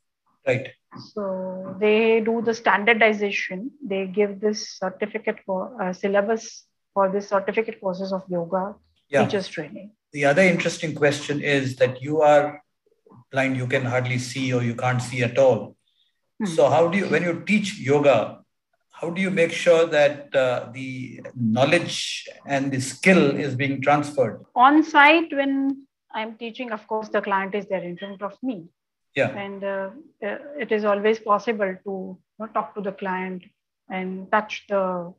Right. 0.49 0.67
So 1.13 1.75
they 1.79 2.21
do 2.21 2.41
the 2.41 2.53
standardization. 2.53 3.71
They 3.85 4.07
give 4.07 4.39
this 4.39 4.59
certificate 4.83 5.39
for 5.45 5.59
uh, 5.81 5.93
syllabus 5.93 6.65
for 6.93 7.09
this 7.09 7.29
certificate 7.29 7.79
courses 7.79 8.11
of 8.11 8.23
yoga 8.27 8.75
yeah. 9.09 9.23
teachers 9.23 9.47
training. 9.47 9.91
The 10.13 10.25
other 10.25 10.41
interesting 10.41 10.95
question 10.95 11.41
is 11.41 11.75
that 11.75 12.01
you 12.01 12.21
are 12.21 12.63
blind, 13.31 13.57
you 13.57 13.67
can 13.67 13.85
hardly 13.85 14.17
see 14.17 14.51
or 14.53 14.63
you 14.63 14.75
can't 14.75 15.01
see 15.01 15.21
at 15.21 15.37
all. 15.37 15.75
Hmm. 16.39 16.45
So 16.45 16.69
how 16.69 16.87
do 16.87 16.97
you, 16.97 17.07
when 17.07 17.23
you 17.23 17.43
teach 17.45 17.77
yoga, 17.79 18.39
how 18.91 19.09
do 19.11 19.21
you 19.21 19.29
make 19.29 19.51
sure 19.51 19.85
that 19.85 20.35
uh, 20.35 20.69
the 20.73 21.21
knowledge 21.35 22.27
and 22.45 22.71
the 22.71 22.81
skill 22.81 23.35
is 23.35 23.55
being 23.55 23.81
transferred? 23.81 24.43
On 24.55 24.83
site, 24.83 25.31
when 25.31 25.85
I'm 26.13 26.35
teaching, 26.35 26.71
of 26.71 26.85
course, 26.87 27.09
the 27.09 27.21
client 27.21 27.53
is 27.55 27.67
there 27.67 27.83
in 27.83 27.97
front 27.97 28.21
of 28.23 28.35
me 28.41 28.67
yeah. 29.15 29.29
And 29.29 29.63
uh, 29.63 29.89
uh, 30.23 30.37
it 30.57 30.71
is 30.71 30.85
always 30.85 31.19
possible 31.19 31.75
to 31.83 31.91
you 31.91 32.19
know, 32.39 32.47
talk 32.47 32.75
to 32.75 32.81
the 32.81 32.91
client 32.91 33.43
and 33.89 34.31
touch 34.31 34.65
the 34.69 35.13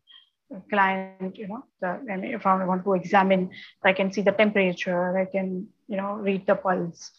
client 0.68 1.36
you 1.36 1.46
know 1.46 1.64
the, 1.80 2.00
and 2.08 2.24
if 2.24 2.44
i 2.44 2.64
want 2.64 2.84
to 2.84 2.94
examine 2.94 3.50
i 3.84 3.92
can 3.92 4.12
see 4.12 4.20
the 4.20 4.32
temperature 4.32 5.16
i 5.16 5.24
can 5.24 5.66
you 5.88 5.96
know 5.96 6.14
read 6.14 6.46
the 6.46 6.54
pulse. 6.54 7.10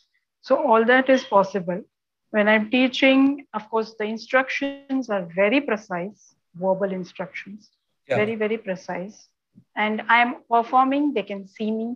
So 0.43 0.55
all 0.55 0.83
that 0.85 1.07
is 1.09 1.23
possible. 1.23 1.83
When 2.31 2.47
i'm 2.47 2.69
teaching 2.69 3.45
of 3.53 3.69
course 3.69 3.93
the 3.97 4.05
instructions 4.05 5.09
are 5.09 5.27
very 5.35 5.61
precise 5.61 6.35
verbal 6.55 6.91
instructions. 6.91 7.69
Yeah. 8.07 8.17
very 8.17 8.35
very 8.35 8.57
precise. 8.57 9.27
And 9.75 10.01
i'm 10.09 10.35
performing 10.49 11.13
they 11.13 11.23
can 11.23 11.47
see 11.47 11.71
me. 11.71 11.95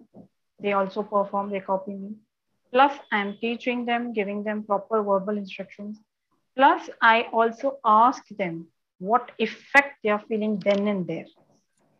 They 0.60 0.74
also 0.74 1.03
perform 1.03 1.50
they 1.50 1.60
copy 1.60 1.94
me 1.94 2.15
Plus, 2.75 2.91
I'm 3.10 3.38
teaching 3.39 3.86
them, 3.86 4.12
giving 4.12 4.44
them 4.44 4.62
proper 4.62 5.01
verbal 5.01 5.38
instructions. 5.38 5.98
Plus, 6.58 6.89
I 7.01 7.27
also 7.32 7.79
ask 7.86 8.27
them 8.27 8.67
what 9.00 9.32
effect 9.39 10.00
they 10.03 10.10
are 10.10 10.22
feeling 10.27 10.60
then 10.60 10.86
and 10.89 11.08
there. 11.08 11.27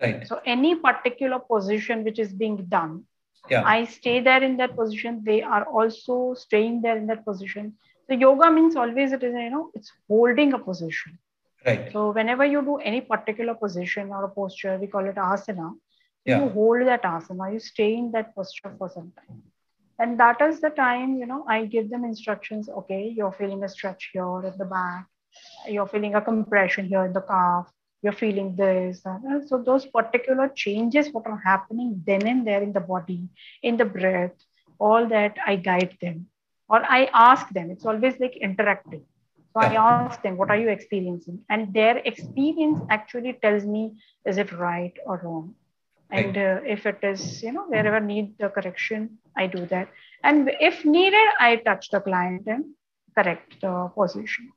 Right. 0.02 0.28
So, 0.28 0.42
any 0.46 0.76
particular 0.76 1.40
position 1.40 2.04
which 2.04 2.20
is 2.20 2.34
being 2.34 2.58
done, 2.66 3.06
yeah. 3.50 3.64
I 3.66 3.86
stay 3.86 4.20
there 4.20 4.44
in 4.44 4.58
that 4.58 4.76
position. 4.76 5.22
They 5.24 5.42
are 5.42 5.64
also 5.64 6.34
staying 6.34 6.82
there 6.82 6.98
in 6.98 7.08
that 7.08 7.24
position. 7.24 7.76
So, 8.10 8.16
yoga 8.16 8.52
means 8.52 8.76
always 8.76 9.14
it 9.14 9.24
is, 9.24 9.34
you 9.34 9.50
know, 9.52 9.72
it's 9.76 9.94
holding 10.10 10.52
a 10.52 10.60
position. 10.60 11.18
Right. 11.66 11.90
So, 11.94 12.12
whenever 12.12 12.44
you 12.44 12.62
do 12.62 12.80
any 12.80 13.00
particular 13.00 13.54
position 13.54 14.10
or 14.10 14.26
a 14.26 14.30
posture, 14.30 14.78
we 14.78 14.88
call 14.88 15.06
it 15.06 15.16
asana. 15.16 15.74
Yeah. 16.26 16.44
You 16.44 16.50
hold 16.50 16.86
that 16.88 17.04
asana, 17.04 17.54
you 17.54 17.60
stay 17.60 17.94
in 17.96 18.12
that 18.12 18.36
posture 18.36 18.76
for 18.78 18.90
some 18.90 19.14
time 19.16 19.44
and 20.00 20.20
that 20.20 20.42
is 20.42 20.60
the 20.62 20.70
time 20.70 21.18
you 21.18 21.26
know 21.26 21.44
i 21.48 21.66
give 21.66 21.90
them 21.90 22.04
instructions 22.04 22.70
okay 22.70 23.14
you're 23.16 23.32
feeling 23.32 23.64
a 23.64 23.70
stretch 23.70 24.10
here 24.14 24.42
at 24.46 24.58
the 24.58 24.66
back 24.66 25.08
you're 25.68 25.88
feeling 25.88 26.16
a 26.16 26.22
compression 26.22 26.86
here 26.86 27.06
in 27.06 27.14
the 27.14 27.22
calf 27.22 27.72
you're 28.02 28.20
feeling 28.22 28.56
this 28.56 29.02
and 29.06 29.26
uh, 29.34 29.48
so 29.48 29.62
those 29.62 29.86
particular 29.86 30.48
changes 30.50 31.10
what 31.12 31.26
are 31.26 31.42
happening 31.44 32.02
then 32.06 32.28
and 32.28 32.46
there 32.48 32.62
in 32.62 32.74
the 32.74 32.80
body 32.80 33.28
in 33.64 33.78
the 33.78 33.86
breath 33.86 34.36
all 34.80 35.08
that 35.08 35.38
i 35.46 35.56
guide 35.56 35.98
them 36.02 36.28
or 36.68 36.84
i 36.86 37.06
ask 37.14 37.50
them. 37.50 37.70
It's 37.70 37.86
always 37.86 38.20
like 38.20 38.38
interactive 38.42 39.04
so 39.54 39.62
yeah. 39.62 39.84
i 39.84 40.06
ask 40.06 40.22
them 40.22 40.38
what 40.38 40.50
are 40.50 40.58
you 40.58 40.70
experiencing? 40.70 41.40
And 41.50 41.74
their 41.74 41.98
experience 42.00 42.82
actually 42.90 43.34
tells 43.42 43.66
me 43.66 43.98
is 44.26 44.38
it 44.38 44.52
right 44.52 44.94
or 45.06 45.22
wrong 45.24 45.56
and 46.12 46.38
uh, 46.38 46.60
if 46.66 46.86
it 46.86 47.00
is 47.04 47.42
you 47.44 47.52
know 47.52 47.66
wherever 47.68 48.00
need 48.00 48.38
the 48.40 48.50
correction 48.50 49.18
i 49.38 49.48
do 49.48 49.66
that. 49.68 49.90
And 50.24 50.52
if 50.60 50.86
needed 50.86 51.28
i 51.40 51.58
touch 51.58 51.90
the 51.92 52.00
client 52.00 52.44
and 52.48 52.66
correct 53.18 53.62
the 53.62 53.92
position. 53.96 54.52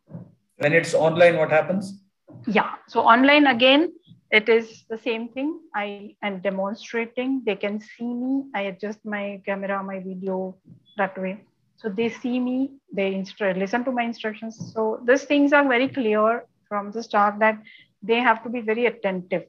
When 0.56 0.72
it's 0.72 0.94
online 0.94 1.36
what 1.36 1.50
happens? 1.50 2.00
Yeah. 2.46 2.70
So 2.88 3.00
online 3.00 3.46
again 3.46 3.92
it 4.30 4.48
is 4.48 4.84
the 4.90 4.98
same 4.98 5.28
thing. 5.28 5.58
I 5.74 6.14
am 6.22 6.40
demonstrating. 6.40 7.42
They 7.46 7.56
can 7.56 7.80
see 7.80 8.12
me. 8.12 8.44
I 8.54 8.62
adjust 8.62 9.04
my 9.04 9.40
camera 9.46 9.82
my 9.82 10.00
video 10.00 10.56
that 10.98 11.16
way. 11.16 11.44
So 11.76 11.88
they 11.88 12.10
see 12.10 12.38
me. 12.38 12.72
They 12.92 13.12
instru- 13.14 13.56
listen 13.56 13.84
to 13.84 13.92
my 13.92 14.02
instructions. 14.02 14.72
So 14.74 15.00
these 15.06 15.24
things 15.24 15.52
are 15.52 15.66
very 15.66 15.88
clear 15.88 16.44
from 16.68 16.90
the 16.90 17.02
start 17.02 17.38
that 17.38 17.58
they 18.02 18.20
have 18.20 18.42
to 18.42 18.50
be 18.50 18.60
very 18.60 18.86
attentive 18.86 19.44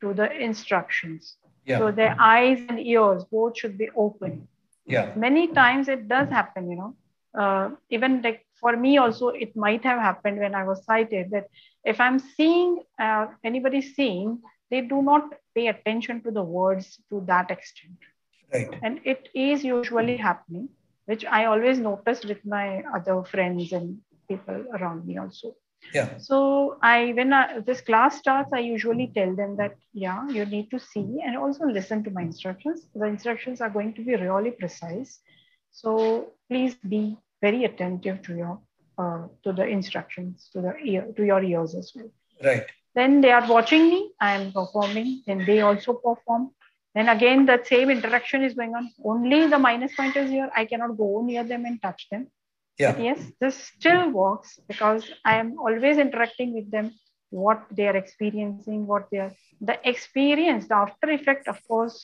to 0.00 0.14
the 0.14 0.30
instructions. 0.32 1.36
Yeah. 1.64 1.78
So 1.78 1.90
their 1.90 2.16
eyes 2.18 2.60
and 2.68 2.80
ears 2.80 3.24
both 3.24 3.58
should 3.58 3.76
be 3.76 3.90
open. 3.96 4.48
Yeah. 4.86 5.12
Many 5.16 5.48
times 5.48 5.88
it 5.88 6.08
does 6.08 6.28
happen, 6.28 6.70
you 6.70 6.76
know. 6.76 6.96
Uh, 7.38 7.70
even 7.90 8.22
like 8.22 8.46
for 8.58 8.76
me 8.76 8.96
also, 8.96 9.28
it 9.28 9.54
might 9.54 9.84
have 9.84 10.00
happened 10.00 10.38
when 10.38 10.54
I 10.54 10.64
was 10.64 10.84
sighted 10.84 11.30
that 11.30 11.48
if 11.84 12.00
I'm 12.00 12.18
seeing 12.18 12.82
uh, 12.98 13.26
anybody 13.44 13.82
seeing, 13.82 14.40
they 14.70 14.80
do 14.80 15.02
not 15.02 15.34
pay 15.54 15.68
attention 15.68 16.22
to 16.22 16.30
the 16.30 16.42
words 16.42 16.98
to 17.10 17.22
that 17.26 17.50
extent. 17.50 17.98
Right. 18.52 18.78
And 18.82 19.00
it 19.04 19.28
is 19.34 19.62
usually 19.62 20.16
happening, 20.16 20.70
which 21.04 21.24
I 21.26 21.44
always 21.44 21.78
noticed 21.78 22.24
with 22.24 22.44
my 22.46 22.82
other 22.94 23.22
friends 23.24 23.72
and 23.72 23.98
people 24.26 24.64
around 24.74 25.06
me 25.06 25.18
also 25.18 25.54
yeah. 25.94 26.18
So 26.18 26.78
i 26.82 27.12
when 27.12 27.32
I, 27.32 27.60
this 27.60 27.80
class 27.80 28.18
starts 28.18 28.50
i 28.52 28.58
usually 28.58 29.10
tell 29.14 29.34
them 29.34 29.56
that 29.56 29.76
yeah 29.92 30.28
you 30.28 30.44
need 30.44 30.70
to 30.70 30.78
see 30.78 31.20
and 31.24 31.36
also 31.36 31.64
listen 31.66 32.04
to 32.04 32.10
my 32.10 32.22
instructions. 32.22 32.86
The 32.94 33.06
instructions 33.06 33.60
are 33.60 33.70
going 33.70 33.94
to 33.94 34.04
be 34.04 34.16
really 34.16 34.50
precise. 34.50 35.20
So 35.70 36.32
please 36.48 36.74
be 36.76 37.16
very 37.40 37.64
attentive 37.64 38.22
to 38.22 38.36
your 38.36 38.60
uh, 38.98 39.28
to 39.44 39.52
the 39.52 39.66
instructions 39.66 40.50
to 40.52 40.60
the 40.60 40.76
ear 40.84 41.06
to 41.16 41.24
your 41.24 41.42
ears 41.42 41.74
as 41.74 41.92
well. 41.94 42.10
Right. 42.42 42.66
then 42.94 43.20
they 43.20 43.30
are 43.32 43.46
watching 43.48 43.88
me. 43.90 44.12
I 44.20 44.32
am 44.34 44.52
performing. 44.52 45.22
Then 45.26 45.44
they 45.44 45.60
also 45.60 45.92
perform. 45.94 46.50
Then 46.94 47.08
again 47.08 47.46
that 47.46 47.66
same 47.66 47.90
interaction 47.90 48.42
is 48.42 48.54
going 48.54 48.74
on. 48.74 48.90
Only 49.04 49.46
the 49.46 49.58
minus 49.58 49.94
point 49.94 50.16
is 50.16 50.30
here. 50.30 50.50
I 50.54 50.64
cannot 50.64 50.96
go 50.96 51.22
near 51.24 51.44
them 51.44 51.64
and 51.64 51.80
touch 51.80 52.08
them 52.10 52.28
Yeah. 52.78 52.92
but 52.92 53.02
yes 53.02 53.20
this 53.40 53.56
still 53.76 54.10
works 54.10 54.58
because 54.68 55.10
i 55.24 55.36
am 55.36 55.58
always 55.58 55.98
interacting 55.98 56.54
with 56.54 56.70
them 56.70 56.92
what 57.30 57.64
they 57.70 57.86
are 57.88 57.96
experiencing 57.96 58.86
what 58.86 59.08
they 59.10 59.18
are 59.18 59.32
the 59.60 59.76
experience 59.88 60.68
the 60.68 60.76
after 60.76 61.10
effect 61.10 61.48
of 61.48 61.58
course 61.66 61.96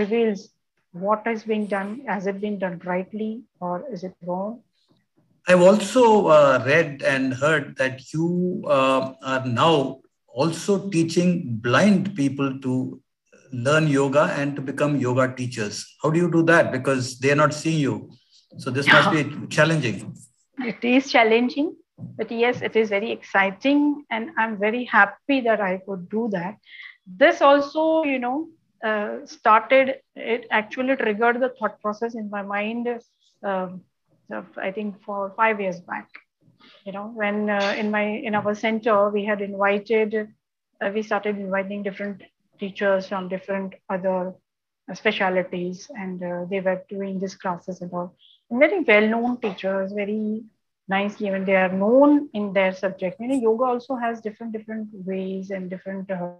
reveals 0.00 0.48
what 0.92 1.26
is 1.26 1.42
being 1.44 1.66
done 1.66 1.90
has 2.06 2.26
it 2.26 2.40
been 2.40 2.58
done 2.58 2.80
rightly 2.84 3.42
or 3.60 3.84
is 3.92 4.04
it 4.04 4.14
wrong 4.26 4.62
I've 5.48 5.62
also 5.62 6.28
uh, 6.28 6.62
read 6.66 7.02
and 7.02 7.34
heard 7.34 7.76
that 7.78 8.12
you 8.12 8.62
uh, 8.68 9.14
are 9.22 9.44
now 9.46 10.00
also 10.28 10.88
teaching 10.90 11.56
blind 11.56 12.14
people 12.14 12.60
to 12.60 13.00
learn 13.52 13.88
yoga 13.88 14.32
and 14.36 14.54
to 14.56 14.62
become 14.62 14.96
yoga 14.96 15.34
teachers. 15.34 15.96
How 16.02 16.10
do 16.10 16.20
you 16.20 16.30
do 16.30 16.44
that? 16.44 16.70
Because 16.70 17.18
they 17.18 17.32
are 17.32 17.36
not 17.36 17.54
seeing 17.54 17.80
you. 17.80 18.10
So 18.58 18.70
this 18.70 18.86
must 18.86 19.10
be 19.12 19.46
challenging. 19.48 20.14
it 20.58 20.84
is 20.84 21.10
challenging 21.10 21.74
but 22.16 22.30
yes 22.30 22.60
it 22.62 22.76
is 22.76 22.88
very 22.88 23.10
exciting 23.10 24.04
and 24.10 24.30
i'm 24.38 24.58
very 24.58 24.84
happy 24.84 25.40
that 25.40 25.60
i 25.60 25.78
could 25.86 26.08
do 26.08 26.28
that. 26.32 26.56
This 27.06 27.40
also 27.40 28.04
you 28.04 28.18
know 28.18 28.48
uh, 28.84 29.26
started 29.26 29.96
it 30.14 30.46
actually 30.50 30.96
triggered 30.96 31.40
the 31.40 31.50
thought 31.58 31.80
process 31.80 32.14
in 32.14 32.30
my 32.30 32.42
mind 32.42 32.88
um, 33.42 33.82
i 34.56 34.70
think 34.70 35.02
for 35.02 35.32
five 35.36 35.60
years 35.60 35.80
back 35.80 36.08
you 36.86 36.92
know 36.92 37.06
when 37.14 37.50
uh, 37.50 37.74
in 37.76 37.90
my 37.90 38.04
in 38.28 38.34
our 38.34 38.54
center 38.54 39.10
we 39.10 39.24
had 39.24 39.40
invited 39.40 40.14
uh, 40.80 40.90
we 40.94 41.02
started 41.02 41.36
inviting 41.36 41.82
different 41.82 42.22
teachers 42.58 43.08
from 43.08 43.28
different 43.28 43.74
other 43.88 44.34
specialities 44.94 45.90
and 45.94 46.22
uh, 46.22 46.44
they 46.50 46.60
were 46.60 46.82
doing 46.88 47.18
these 47.18 47.34
classes 47.34 47.80
and 47.80 47.92
all 47.92 48.14
very 48.50 48.80
well 48.80 49.06
known 49.08 49.40
teachers 49.40 49.92
very 49.92 50.44
nicely 50.88 51.30
when 51.30 51.44
they 51.44 51.56
are 51.56 51.72
known 51.72 52.28
in 52.34 52.52
their 52.52 52.72
subject. 52.72 53.20
You 53.20 53.28
know 53.28 53.40
yoga 53.40 53.64
also 53.64 53.96
has 53.96 54.20
different 54.20 54.52
different 54.52 54.88
ways 54.92 55.50
and 55.50 55.70
different 55.70 56.10
uh, 56.10 56.32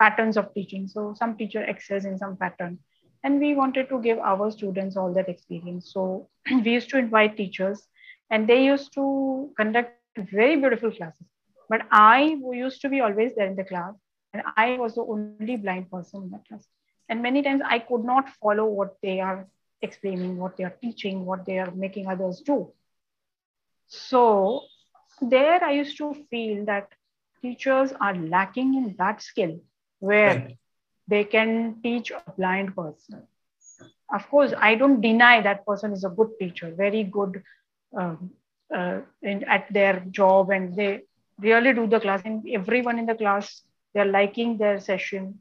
patterns 0.00 0.36
of 0.36 0.52
teaching. 0.54 0.86
So 0.88 1.14
some 1.16 1.36
teacher 1.36 1.62
excels 1.62 2.04
in 2.04 2.18
some 2.18 2.36
pattern. 2.36 2.78
And 3.24 3.38
we 3.38 3.54
wanted 3.54 3.88
to 3.90 4.00
give 4.00 4.18
our 4.18 4.50
students 4.50 4.96
all 4.96 5.12
that 5.14 5.28
experience. 5.28 5.92
So 5.92 6.28
we 6.64 6.72
used 6.72 6.90
to 6.90 6.98
invite 6.98 7.36
teachers 7.36 7.86
and 8.30 8.48
they 8.48 8.64
used 8.64 8.92
to 8.94 9.50
conduct 9.56 9.96
very 10.16 10.56
beautiful 10.56 10.90
classes. 10.90 11.26
But 11.68 11.82
i 11.90 12.36
used 12.52 12.80
to 12.82 12.88
be 12.88 13.00
always 13.00 13.34
there 13.34 13.46
in 13.46 13.56
the 13.56 13.64
class 13.64 13.94
and 14.32 14.42
i 14.56 14.76
was 14.76 14.94
the 14.94 15.02
only 15.02 15.56
blind 15.56 15.90
person 15.90 16.24
in 16.24 16.30
that 16.30 16.46
class. 16.48 16.66
And 17.08 17.22
many 17.22 17.42
times 17.42 17.62
i 17.64 17.78
could 17.78 18.04
not 18.04 18.28
follow 18.40 18.64
what 18.66 18.96
they 19.02 19.20
are 19.20 19.46
explaining 19.82 20.36
what 20.38 20.56
they 20.56 20.64
are 20.64 20.76
teaching 20.82 21.24
what 21.26 21.44
they 21.46 21.58
are 21.58 21.70
making 21.72 22.08
others 22.08 22.40
do 22.44 22.72
so 23.86 24.62
there 25.20 25.62
I 25.64 25.72
used 25.72 25.96
to 25.98 26.14
feel 26.30 26.64
that 26.66 26.88
teachers 27.42 27.92
are 28.00 28.14
lacking 28.14 28.74
in 28.74 28.94
that 28.98 29.22
skill 29.22 29.58
where 30.00 30.42
Right. 30.42 30.58
they 31.08 31.24
can 31.24 31.80
teach 31.82 32.10
a 32.12 32.22
blind 32.26 32.66
person. 32.68 33.16
Of 34.14 34.28
course, 34.28 34.52
I 34.58 34.74
don't 34.74 35.00
deny 35.00 35.40
that 35.40 35.64
person 35.66 35.92
is 35.92 36.04
a 36.04 36.08
good 36.10 36.30
teacher, 36.38 36.72
very 36.76 37.04
good 37.04 37.42
um, 37.96 38.30
uh, 38.74 39.00
in, 39.22 39.44
at 39.44 39.72
their 39.72 40.00
job, 40.10 40.50
and 40.50 40.74
they 40.76 41.00
really 41.40 41.72
do 41.72 41.86
the 41.86 42.00
class. 42.00 42.22
And 42.24 42.42
everyone 42.52 42.98
in 42.98 43.06
the 43.06 43.14
class, 43.14 43.62
they're 43.94 44.04
liking 44.06 44.58
their 44.58 44.80
session. 44.80 45.38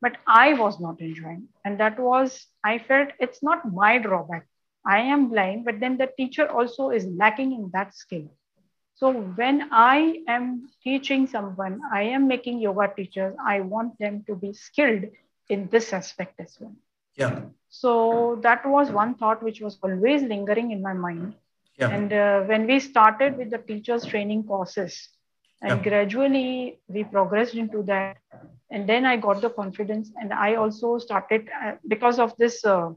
But 0.00 0.16
I 0.26 0.54
was 0.54 0.78
not 0.80 1.00
enjoying. 1.00 1.48
And 1.64 1.80
that 1.80 1.98
was, 1.98 2.46
I 2.62 2.78
felt 2.78 3.08
it's 3.18 3.42
not 3.42 3.72
my 3.72 3.98
drawback. 3.98 4.46
I 4.86 5.00
am 5.00 5.30
blind, 5.30 5.64
but 5.64 5.80
then 5.80 5.96
the 5.96 6.10
teacher 6.16 6.48
also 6.48 6.90
is 6.90 7.06
lacking 7.06 7.52
in 7.52 7.70
that 7.72 7.94
skill. 7.94 8.28
So 8.94 9.12
when 9.12 9.68
I 9.72 10.22
am 10.26 10.68
teaching 10.82 11.26
someone, 11.26 11.80
I 11.92 12.02
am 12.02 12.28
making 12.28 12.60
yoga 12.60 12.92
teachers, 12.94 13.34
I 13.44 13.60
want 13.60 13.98
them 13.98 14.24
to 14.26 14.34
be 14.34 14.52
skilled 14.52 15.04
in 15.48 15.68
this 15.68 15.92
aspect 15.92 16.40
as 16.40 16.56
well. 16.60 16.74
Yeah. 17.14 17.40
So 17.68 18.38
that 18.42 18.64
was 18.64 18.90
one 18.90 19.14
thought 19.16 19.42
which 19.42 19.60
was 19.60 19.78
always 19.82 20.22
lingering 20.22 20.70
in 20.70 20.82
my 20.82 20.94
mind. 20.94 21.34
Yeah. 21.78 21.90
And 21.90 22.12
uh, 22.12 22.40
when 22.44 22.66
we 22.66 22.80
started 22.80 23.36
with 23.36 23.50
the 23.50 23.58
teachers 23.58 24.06
training 24.06 24.44
courses, 24.44 25.08
and 25.62 25.78
Yeah. 25.78 25.82
gradually 25.88 26.78
we 26.88 27.04
progressed 27.04 27.54
into 27.54 27.82
that, 27.84 28.16
and 28.70 28.88
then 28.88 29.04
I 29.06 29.16
got 29.16 29.40
the 29.40 29.50
confidence, 29.50 30.10
and 30.20 30.32
I 30.32 30.54
also 30.54 30.98
started 30.98 31.48
uh, 31.62 31.72
because 31.88 32.18
of 32.18 32.36
this 32.36 32.64
uh, 32.64 32.90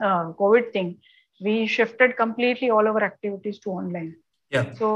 uh, 0.00 0.32
COVID 0.32 0.72
thing, 0.72 0.98
we 1.40 1.66
shifted 1.66 2.16
completely 2.16 2.70
all 2.70 2.86
our 2.86 3.02
activities 3.02 3.58
to 3.60 3.70
online. 3.70 4.14
Yeah. 4.50 4.72
So 4.74 4.86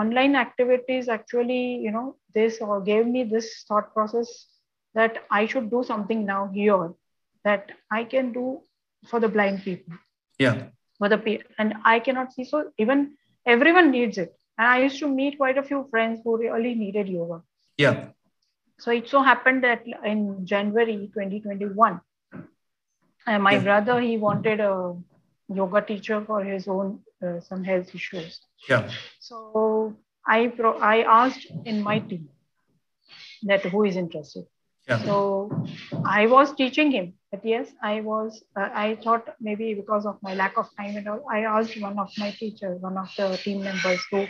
online 0.00 0.36
activities 0.36 1.08
actually, 1.08 1.76
you 1.76 1.90
know, 1.90 2.16
this 2.34 2.58
or 2.60 2.80
gave 2.80 3.06
me 3.06 3.24
this 3.24 3.64
thought 3.68 3.92
process 3.94 4.46
that 4.94 5.18
I 5.30 5.46
should 5.46 5.70
do 5.70 5.82
something 5.84 6.24
now 6.26 6.48
here 6.52 6.92
that 7.44 7.70
I 7.90 8.04
can 8.04 8.32
do 8.32 8.60
for 9.08 9.20
the 9.20 9.28
blind 9.28 9.62
people, 9.62 9.94
Yeah. 10.38 10.68
for 10.98 11.08
the 11.08 11.42
and 11.58 11.74
I 11.84 12.00
cannot 12.00 12.32
see. 12.32 12.44
So 12.44 12.72
even 12.78 13.16
everyone 13.46 13.90
needs 13.90 14.18
it. 14.18 14.34
And 14.58 14.66
I 14.66 14.78
used 14.82 14.98
to 15.00 15.08
meet 15.08 15.36
quite 15.38 15.58
a 15.58 15.62
few 15.62 15.86
friends 15.90 16.20
who 16.24 16.36
really 16.38 16.74
needed 16.74 17.08
yoga. 17.08 17.42
Yeah. 17.76 18.08
So 18.78 18.90
it 18.90 19.08
so 19.08 19.22
happened 19.22 19.64
that 19.64 19.84
in 20.04 20.46
January 20.46 21.10
2021, 21.12 22.00
uh, 23.26 23.38
my 23.38 23.52
Yeah. 23.52 23.62
brother 23.62 24.00
he 24.00 24.16
wanted 24.18 24.60
a 24.60 24.94
yoga 25.48 25.80
teacher 25.82 26.22
for 26.24 26.42
his 26.44 26.68
own 26.68 27.00
uh, 27.26 27.40
some 27.40 27.64
health 27.64 27.94
issues. 27.94 28.40
Yeah. 28.68 28.90
So 29.20 29.94
I 30.26 30.48
pro- 30.48 30.78
I 30.78 30.96
asked 31.22 31.46
in 31.64 31.82
my 31.82 31.98
team 32.00 32.28
that 33.42 33.62
who 33.62 33.84
is 33.84 33.96
interested. 33.96 34.46
Yeah. 34.88 34.98
So 35.04 35.50
I 36.04 36.26
was 36.26 36.54
teaching 36.54 36.90
him, 36.92 37.14
but 37.30 37.44
yes, 37.44 37.68
I 37.82 38.00
was. 38.00 38.42
Uh, 38.56 38.68
I 38.72 38.96
thought 39.02 39.34
maybe 39.40 39.74
because 39.74 40.06
of 40.06 40.16
my 40.22 40.34
lack 40.34 40.56
of 40.56 40.68
time 40.76 40.96
and 40.96 41.08
all, 41.08 41.24
I 41.30 41.40
asked 41.40 41.80
one 41.80 41.98
of 41.98 42.10
my 42.18 42.30
teachers, 42.30 42.80
one 42.80 42.96
of 42.96 43.10
the 43.16 43.36
team 43.36 43.62
members, 43.64 44.00
to 44.10 44.28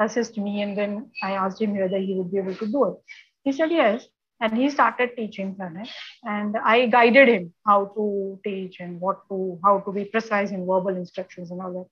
assist 0.00 0.38
me, 0.38 0.62
and 0.62 0.76
then 0.76 1.10
I 1.22 1.32
asked 1.32 1.60
him 1.60 1.76
whether 1.76 1.98
he 1.98 2.14
would 2.14 2.32
be 2.32 2.38
able 2.38 2.54
to 2.56 2.66
do 2.66 2.84
it. 2.86 2.96
He 3.44 3.52
said 3.52 3.70
yes, 3.70 4.06
and 4.40 4.56
he 4.56 4.70
started 4.70 5.10
teaching 5.16 5.54
pranay, 5.56 5.88
and 6.24 6.56
I 6.56 6.86
guided 6.86 7.28
him 7.28 7.52
how 7.66 7.86
to 7.96 8.40
teach 8.44 8.80
and 8.80 9.00
what 9.00 9.28
to, 9.28 9.58
how 9.64 9.80
to 9.80 9.92
be 9.92 10.04
precise 10.06 10.50
in 10.50 10.66
verbal 10.66 10.96
instructions 10.96 11.50
and 11.50 11.60
all 11.62 11.72
that. 11.72 11.86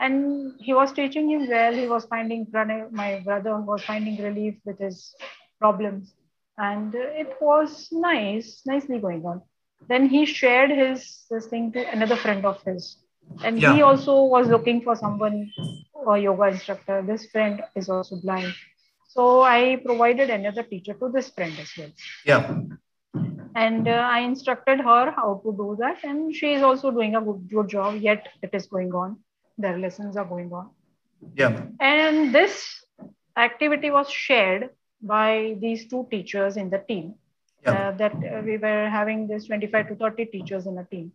And 0.00 0.54
he 0.60 0.74
was 0.74 0.92
teaching 0.92 1.28
him 1.28 1.48
well. 1.48 1.74
He 1.74 1.88
was 1.88 2.04
finding 2.06 2.46
pranay. 2.46 2.90
My 2.92 3.20
brother 3.24 3.56
was 3.60 3.82
finding 3.82 4.22
relief 4.22 4.54
with 4.64 4.78
his 4.78 5.14
problems 5.58 6.14
and 6.58 6.94
it 6.94 7.36
was 7.40 7.88
nice 7.92 8.62
nicely 8.66 8.98
going 8.98 9.24
on 9.24 9.40
then 9.88 10.08
he 10.08 10.24
shared 10.26 10.70
his 10.70 11.24
this 11.30 11.46
thing 11.46 11.72
to 11.72 11.84
another 11.90 12.16
friend 12.16 12.44
of 12.44 12.62
his 12.62 12.98
and 13.44 13.58
he 13.58 13.82
also 13.82 14.22
was 14.24 14.48
looking 14.48 14.80
for 14.82 14.96
someone 14.96 15.50
a 16.14 16.18
yoga 16.18 16.46
instructor 16.54 17.02
this 17.10 17.26
friend 17.32 17.62
is 17.74 17.88
also 17.88 18.16
blind 18.24 18.52
so 19.08 19.42
i 19.42 19.76
provided 19.84 20.30
another 20.30 20.62
teacher 20.62 20.94
to 20.94 21.08
this 21.16 21.28
friend 21.30 21.54
as 21.64 21.70
well 21.78 21.92
Yeah. 22.24 22.42
and 23.54 23.88
uh, 23.88 24.00
i 24.16 24.20
instructed 24.20 24.80
her 24.88 25.10
how 25.18 25.28
to 25.44 25.52
do 25.62 25.76
that 25.80 26.04
and 26.04 26.34
she 26.34 26.52
is 26.54 26.62
also 26.62 26.90
doing 26.90 27.14
a 27.16 27.20
good, 27.20 27.48
good 27.50 27.68
job 27.68 27.96
yet 28.00 28.28
it 28.42 28.50
is 28.52 28.66
going 28.66 28.92
on 28.94 29.16
their 29.58 29.78
lessons 29.78 30.16
are 30.16 30.24
going 30.34 30.52
on 30.52 30.68
Yeah. 31.34 31.62
and 31.80 32.34
this 32.34 32.84
activity 33.36 33.90
was 33.90 34.10
shared 34.10 34.70
by 35.00 35.56
these 35.60 35.88
two 35.88 36.06
teachers 36.10 36.56
in 36.56 36.70
the 36.70 36.78
team. 36.88 37.14
Yeah. 37.64 37.72
Uh, 37.72 37.90
that 37.98 38.14
uh, 38.14 38.40
we 38.44 38.56
were 38.56 38.88
having 38.88 39.26
this 39.28 39.46
25 39.46 39.88
to 39.88 39.94
30 39.96 40.26
teachers 40.26 40.66
in 40.66 40.78
a 40.78 40.84
team. 40.84 41.12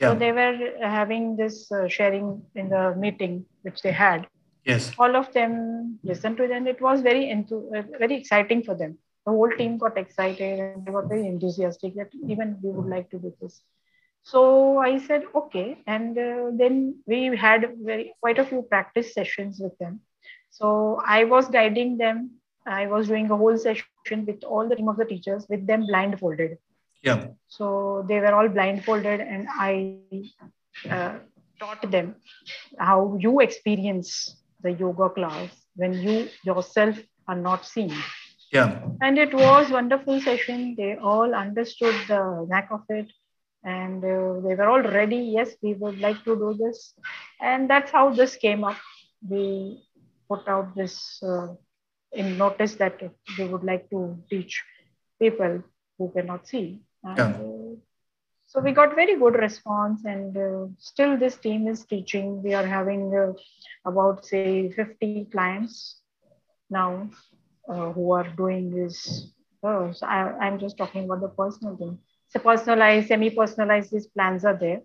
Yeah. 0.00 0.12
So 0.12 0.18
they 0.18 0.32
were 0.32 0.56
having 0.82 1.36
this 1.36 1.70
uh, 1.70 1.88
sharing 1.88 2.42
in 2.54 2.68
the 2.68 2.94
meeting 2.96 3.44
which 3.62 3.82
they 3.82 3.92
had. 3.92 4.26
Yes. 4.64 4.92
All 4.98 5.16
of 5.16 5.32
them 5.32 5.98
listened 6.02 6.36
to 6.38 6.44
it, 6.44 6.50
and 6.50 6.66
it 6.66 6.80
was 6.80 7.00
very 7.02 7.26
enthu- 7.26 7.76
uh, 7.76 7.82
very 7.98 8.14
exciting 8.16 8.62
for 8.62 8.74
them. 8.74 8.98
The 9.26 9.32
whole 9.32 9.50
team 9.50 9.78
got 9.78 9.96
excited 9.96 10.60
and 10.60 10.84
they 10.84 10.90
were 10.90 11.06
very 11.06 11.26
enthusiastic 11.26 11.94
that 11.96 12.10
even 12.28 12.58
we 12.62 12.70
would 12.70 12.86
like 12.86 13.10
to 13.10 13.18
do 13.18 13.32
this. 13.40 13.62
So 14.22 14.78
I 14.78 14.98
said 14.98 15.24
okay, 15.34 15.78
and 15.86 16.16
uh, 16.18 16.50
then 16.52 16.96
we 17.06 17.36
had 17.36 17.74
very 17.82 18.14
quite 18.20 18.38
a 18.38 18.44
few 18.44 18.62
practice 18.62 19.14
sessions 19.14 19.60
with 19.60 19.76
them. 19.78 20.00
So 20.50 21.00
I 21.06 21.24
was 21.24 21.48
guiding 21.48 21.96
them. 21.98 22.32
I 22.66 22.86
was 22.86 23.08
doing 23.08 23.30
a 23.30 23.36
whole 23.36 23.58
session 23.58 24.24
with 24.26 24.44
all 24.44 24.68
the 24.68 24.76
team 24.76 24.88
of 24.88 24.96
the 24.96 25.04
teachers 25.04 25.46
with 25.48 25.66
them 25.66 25.86
blindfolded. 25.86 26.58
Yeah. 27.02 27.26
So 27.48 28.04
they 28.08 28.20
were 28.20 28.34
all 28.34 28.48
blindfolded, 28.48 29.20
and 29.20 29.46
I 29.50 29.98
uh, 30.88 31.18
taught 31.58 31.90
them 31.90 32.16
how 32.78 33.16
you 33.20 33.40
experience 33.40 34.36
the 34.64 34.72
yoga 34.72 35.10
class 35.10 35.50
when 35.76 35.94
you 35.94 36.28
yourself 36.44 36.98
are 37.28 37.36
not 37.36 37.66
seen. 37.66 37.92
Yeah. 38.52 38.80
And 39.02 39.18
it 39.18 39.34
was 39.34 39.70
wonderful 39.70 40.20
session. 40.20 40.74
They 40.78 40.96
all 40.96 41.34
understood 41.34 41.94
the 42.08 42.46
knack 42.48 42.68
of 42.72 42.82
it, 42.88 43.12
and 43.64 44.04
uh, 44.04 44.40
they 44.46 44.54
were 44.56 44.68
all 44.68 44.82
ready. 44.82 45.18
Yes, 45.38 45.56
we 45.62 45.74
would 45.74 45.98
like 46.00 46.24
to 46.24 46.36
do 46.36 46.54
this, 46.62 46.94
and 47.40 47.70
that's 47.70 47.92
how 47.92 48.10
this 48.14 48.36
came 48.36 48.64
up. 48.64 48.76
We 49.28 49.82
put 50.28 50.48
out 50.48 50.74
this 50.76 51.22
uh, 51.22 51.48
in 52.12 52.38
notice 52.38 52.74
that 52.76 53.00
they 53.38 53.46
would 53.46 53.64
like 53.64 53.90
to 53.90 54.16
teach 54.30 54.62
people 55.20 55.62
who 55.98 56.12
cannot 56.16 56.46
see. 56.48 56.80
And, 57.04 57.18
Yeah. 57.18 57.32
So 58.54 58.62
we 58.62 58.72
got 58.72 58.96
very 58.96 59.16
good 59.18 59.36
response, 59.36 60.04
and 60.06 60.36
uh, 60.38 60.66
still 60.78 61.18
this 61.18 61.36
team 61.38 61.68
is 61.68 61.84
teaching. 61.86 62.42
We 62.42 62.54
are 62.54 62.66
having 62.66 63.14
uh, 63.16 63.34
about 63.88 64.26
say 64.26 64.70
50 64.72 65.26
clients 65.32 66.00
now 66.70 67.08
uh, 67.68 67.92
who 67.92 68.12
are 68.12 68.28
doing 68.36 68.70
this. 68.70 69.28
Oh, 69.62 69.92
so 69.92 70.06
I, 70.06 70.32
I'm 70.40 70.58
just 70.58 70.78
talking 70.78 71.04
about 71.04 71.20
the 71.22 71.28
personal 71.28 71.76
thing. 71.76 71.98
So 72.28 72.40
personalized, 72.40 73.08
semi-personalized, 73.08 73.92
these 73.92 74.06
plans 74.06 74.44
are 74.44 74.56
there. 74.58 74.80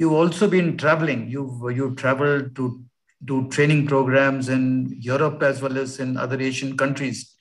you've 0.00 0.14
also 0.14 0.48
been 0.48 0.76
traveling. 0.76 1.28
You've 1.28 1.62
you 1.76 1.94
traveled 1.94 2.56
to 2.56 2.82
do 3.24 3.48
training 3.48 3.86
programs 3.86 4.48
in 4.48 4.96
Europe 4.98 5.42
as 5.42 5.60
well 5.60 5.76
as 5.76 6.00
in 6.00 6.16
other 6.16 6.40
Asian 6.40 6.76
countries. 6.76 7.34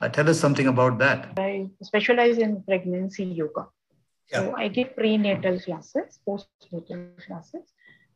Uh, 0.00 0.08
tell 0.08 0.28
us 0.28 0.38
something 0.38 0.66
about 0.66 0.98
that. 0.98 1.32
I 1.38 1.68
specialize 1.82 2.38
in 2.38 2.62
pregnancy 2.64 3.24
yoga. 3.24 3.68
So 4.32 4.54
I 4.56 4.68
give 4.68 4.96
prenatal 4.96 5.60
classes, 5.60 6.18
postnatal 6.26 7.26
classes. 7.26 7.62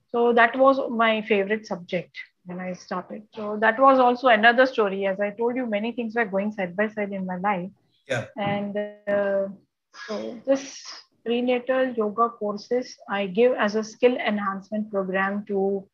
So 0.09 0.33
that 0.33 0.57
was 0.57 0.81
my 0.91 1.21
favorite 1.23 1.67
subject 1.67 2.17
when 2.47 2.59
I 2.59 2.73
started. 2.73 3.23
So 3.35 3.59
that 3.61 3.79
was 3.79 3.99
also 3.99 4.29
another 4.29 4.65
story. 4.65 5.07
As 5.07 5.21
I 5.21 5.31
told 5.31 5.57
you, 5.57 5.67
many 5.67 5.93
things 5.93 6.15
were 6.15 6.25
going 6.25 6.53
side 6.53 6.75
by 6.75 6.89
side 6.89 7.13
in 7.13 7.27
my 7.27 7.37
life. 7.37 7.71
Yeah. 8.09 8.27
And 8.39 8.77
uh, 9.07 9.49
so 10.07 10.41
this 10.47 10.83
prenatal 11.25 11.93
yoga 11.93 12.31
courses 12.31 12.97
I 13.11 13.27
give 13.27 13.53
as 13.55 13.75
a 13.75 13.85
skill 13.85 14.17
enhancement 14.17 14.91
program 14.91 15.45
to 15.49 15.87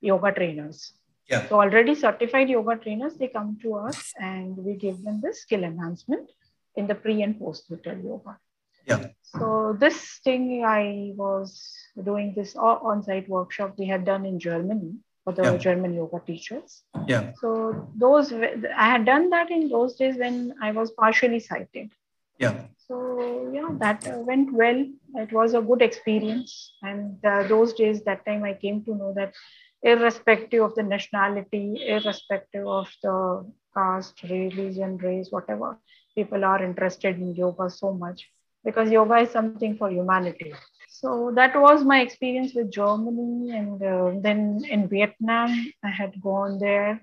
yoga 0.00 0.32
trainers. 0.32 0.92
Yeah. 1.28 1.46
So 1.48 1.60
already 1.60 1.94
certified 1.94 2.48
yoga 2.48 2.76
trainers, 2.76 3.14
they 3.14 3.28
come 3.28 3.58
to 3.62 3.74
us 3.74 4.12
and 4.18 4.56
we 4.56 4.74
give 4.74 5.02
them 5.04 5.20
the 5.22 5.32
skill 5.32 5.62
enhancement 5.64 6.30
in 6.76 6.86
the 6.86 6.94
pre 6.94 7.22
and 7.22 7.36
postnatal 7.36 8.02
yoga. 8.02 8.38
Yeah. 8.86 9.08
So 9.24 9.76
this 9.78 10.20
thing 10.24 10.64
I 10.64 11.12
was 11.14 11.72
doing 12.02 12.34
this 12.34 12.56
on-site 12.56 13.28
workshop 13.28 13.74
we 13.78 13.86
had 13.86 14.04
done 14.04 14.26
in 14.26 14.40
Germany 14.40 14.94
for 15.22 15.32
the 15.32 15.42
Yeah. 15.42 15.56
German 15.58 15.94
yoga 15.94 16.20
teachers. 16.26 16.82
Yeah. 17.06 17.32
So 17.40 17.88
those 17.94 18.32
I 18.32 18.86
had 18.94 19.04
done 19.04 19.30
that 19.30 19.50
in 19.50 19.68
those 19.68 19.96
days 19.96 20.16
when 20.16 20.54
I 20.60 20.72
was 20.72 20.90
partially 20.90 21.40
sighted. 21.40 21.90
Yeah. 22.38 22.66
So 22.88 23.52
yeah, 23.52 23.68
that 23.78 24.06
uh, 24.08 24.18
went 24.18 24.52
well. 24.52 24.84
It 25.14 25.32
was 25.32 25.54
a 25.54 25.60
good 25.60 25.82
experience, 25.82 26.72
and 26.82 27.24
uh, 27.24 27.46
those 27.46 27.74
days, 27.74 28.02
that 28.04 28.24
time, 28.24 28.42
I 28.42 28.54
came 28.54 28.82
to 28.86 28.94
know 28.94 29.12
that 29.14 29.34
irrespective 29.82 30.62
of 30.62 30.74
the 30.74 30.82
nationality, 30.82 31.84
irrespective 31.86 32.66
of 32.66 32.88
the 33.02 33.44
caste, 33.74 34.22
religion, 34.22 34.96
race, 34.98 35.28
whatever, 35.30 35.78
people 36.14 36.44
are 36.44 36.62
interested 36.62 37.16
in 37.16 37.34
yoga 37.34 37.70
so 37.70 37.92
much 37.92 38.28
because 38.64 38.90
yoga 38.90 39.18
is 39.18 39.30
something 39.30 39.76
for 39.76 39.90
humanity. 39.90 40.52
So 40.88 41.32
that 41.34 41.58
was 41.58 41.84
my 41.84 42.00
experience 42.00 42.52
with 42.54 42.70
Germany, 42.70 43.56
and 43.56 43.82
uh, 43.82 44.12
then 44.20 44.62
in 44.68 44.88
Vietnam, 44.88 45.72
I 45.82 45.88
had 45.88 46.20
gone 46.20 46.58
there. 46.58 47.00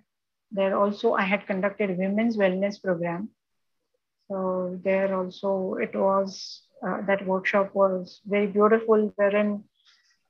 There 0.51 0.77
also, 0.77 1.13
I 1.13 1.23
had 1.23 1.47
conducted 1.47 1.97
women's 1.97 2.37
wellness 2.37 2.81
program 2.81 3.29
so 4.27 4.79
there 4.83 5.15
also 5.15 5.75
it 5.75 5.95
was 5.95 6.61
uh, 6.85 7.01
that 7.07 7.25
workshop 7.25 7.73
was 7.73 8.21
very 8.25 8.47
beautiful, 8.47 9.11
wherein 9.15 9.63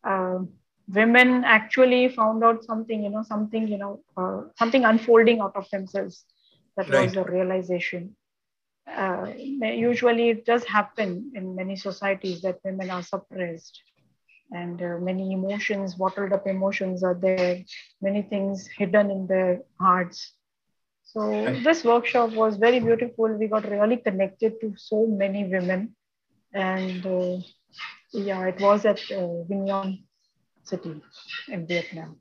uh, 0.04 0.40
women 0.88 1.44
actually 1.46 2.10
found 2.10 2.44
out 2.44 2.64
something, 2.64 3.04
you 3.04 3.10
know, 3.10 3.24
something, 3.24 3.68
you 3.68 3.78
know, 3.78 4.00
uh, 4.18 4.42
something 4.58 4.84
unfolding 4.86 5.40
out 5.42 5.56
of 5.56 5.70
themselves. 5.72 6.26
That 6.78 6.92
Right. 6.92 7.12
was 7.12 7.16
a 7.18 7.24
realization. 7.24 8.16
Uh, 8.88 9.28
usually, 9.38 10.30
it 10.30 10.46
does 10.46 10.66
happen 10.66 11.32
in 11.36 11.56
many 11.56 11.76
societies 11.76 12.42
that 12.42 12.60
women 12.64 12.90
are 12.90 13.04
suppressed, 13.04 13.82
and 14.52 14.82
uh, 14.82 14.98
many 15.00 15.34
emotions, 15.34 15.96
bottled 15.96 16.34
up 16.34 16.48
emotions, 16.48 17.04
are 17.04 17.16
there. 17.16 17.58
Many 18.02 18.22
things 18.24 18.68
hidden 18.78 19.10
in 19.12 19.28
their 19.28 19.62
hearts. 19.80 20.34
So 21.04 21.22
Right. 21.46 21.64
this 21.64 21.84
workshop 21.84 22.32
was 22.34 22.58
very 22.58 22.80
beautiful. 22.80 23.28
We 23.38 23.48
got 23.48 23.70
really 23.70 23.98
connected 23.98 24.54
to 24.62 24.74
so 24.78 25.06
many 25.08 25.46
women, 25.46 25.96
and 26.54 27.06
uh, 27.06 27.38
yeah, 28.14 28.46
it 28.48 28.60
was 28.62 28.86
at 28.86 29.00
uh, 29.12 29.44
Vinh 29.50 29.68
Yen 29.68 30.07
City 30.68 31.02
in 31.48 31.66
Vietnam. 31.68 32.18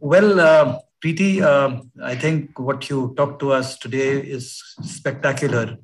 Well, 0.00 0.40
uh, 0.40 0.78
Preeti, 1.02 1.42
um, 1.42 1.90
I 2.02 2.14
think 2.14 2.58
what 2.58 2.88
you 2.88 3.14
talked 3.16 3.40
to 3.40 3.52
us 3.52 3.76
today 3.76 4.20
is 4.20 4.62
spectacular. 4.82 5.76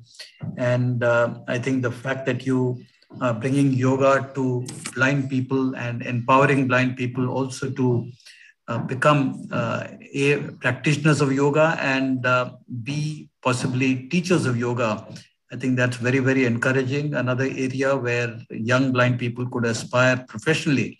And 0.57 1.03
uh, 1.03 1.39
I 1.47 1.59
think 1.59 1.83
the 1.83 1.91
fact 1.91 2.25
that 2.25 2.45
you 2.45 2.81
are 3.21 3.33
bringing 3.33 3.73
yoga 3.73 4.31
to 4.35 4.65
blind 4.95 5.29
people 5.29 5.75
and 5.75 6.01
empowering 6.03 6.67
blind 6.67 6.97
people 6.97 7.29
also 7.29 7.69
to 7.71 8.11
uh, 8.67 8.77
become 8.77 9.47
uh, 9.51 9.87
a 10.13 10.37
practitioners 10.61 11.21
of 11.21 11.33
yoga 11.33 11.77
and 11.81 12.25
uh, 12.25 12.51
be 12.83 13.29
possibly 13.41 14.07
teachers 14.09 14.45
of 14.45 14.57
yoga. 14.57 15.07
I 15.51 15.55
think 15.55 15.77
that's 15.77 15.97
very, 15.97 16.19
very 16.19 16.45
encouraging. 16.45 17.15
Another 17.15 17.45
area 17.45 17.95
where 17.95 18.37
young 18.51 18.91
blind 18.91 19.17
people 19.17 19.49
could 19.49 19.65
aspire 19.65 20.23
professionally. 20.27 20.99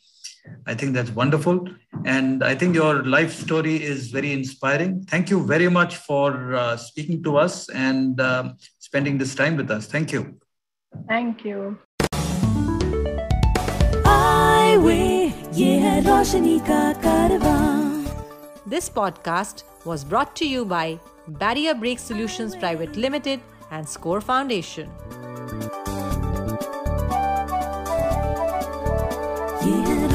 I 0.66 0.74
think 0.74 0.96
that's 0.96 1.12
wonderful. 1.12 1.68
And 2.06 2.44
I 2.44 2.56
think 2.56 2.74
your 2.74 3.04
life 3.04 3.32
story 3.34 3.76
is 3.84 4.10
very 4.10 4.34
inspiring. 4.34 5.04
Thank 5.04 5.30
you 5.30 5.46
very 5.46 5.70
much 5.70 5.98
for 5.98 6.56
uh, 6.56 6.78
speaking 6.78 7.22
to 7.24 7.38
us 7.38 7.70
and 7.70 8.20
uh, 8.20 8.54
spending 8.80 9.20
this 9.20 9.36
time 9.36 9.56
with 9.56 9.70
us. 9.70 9.86
Thank 9.86 10.12
you. 10.12 10.40
Thank 11.08 11.46
you. 11.46 11.78
This 18.66 18.90
podcast 18.90 19.64
was 19.86 20.04
brought 20.04 20.36
to 20.38 20.48
you 20.48 20.66
by 20.66 21.00
Barrier 21.28 21.76
Break 21.76 22.00
Solutions 22.00 22.56
Private 22.56 22.96
Limited 22.96 23.42
and 23.72 23.88
Score 23.88 24.22
Foundation. 24.22 24.90
Yeah, 29.62 30.10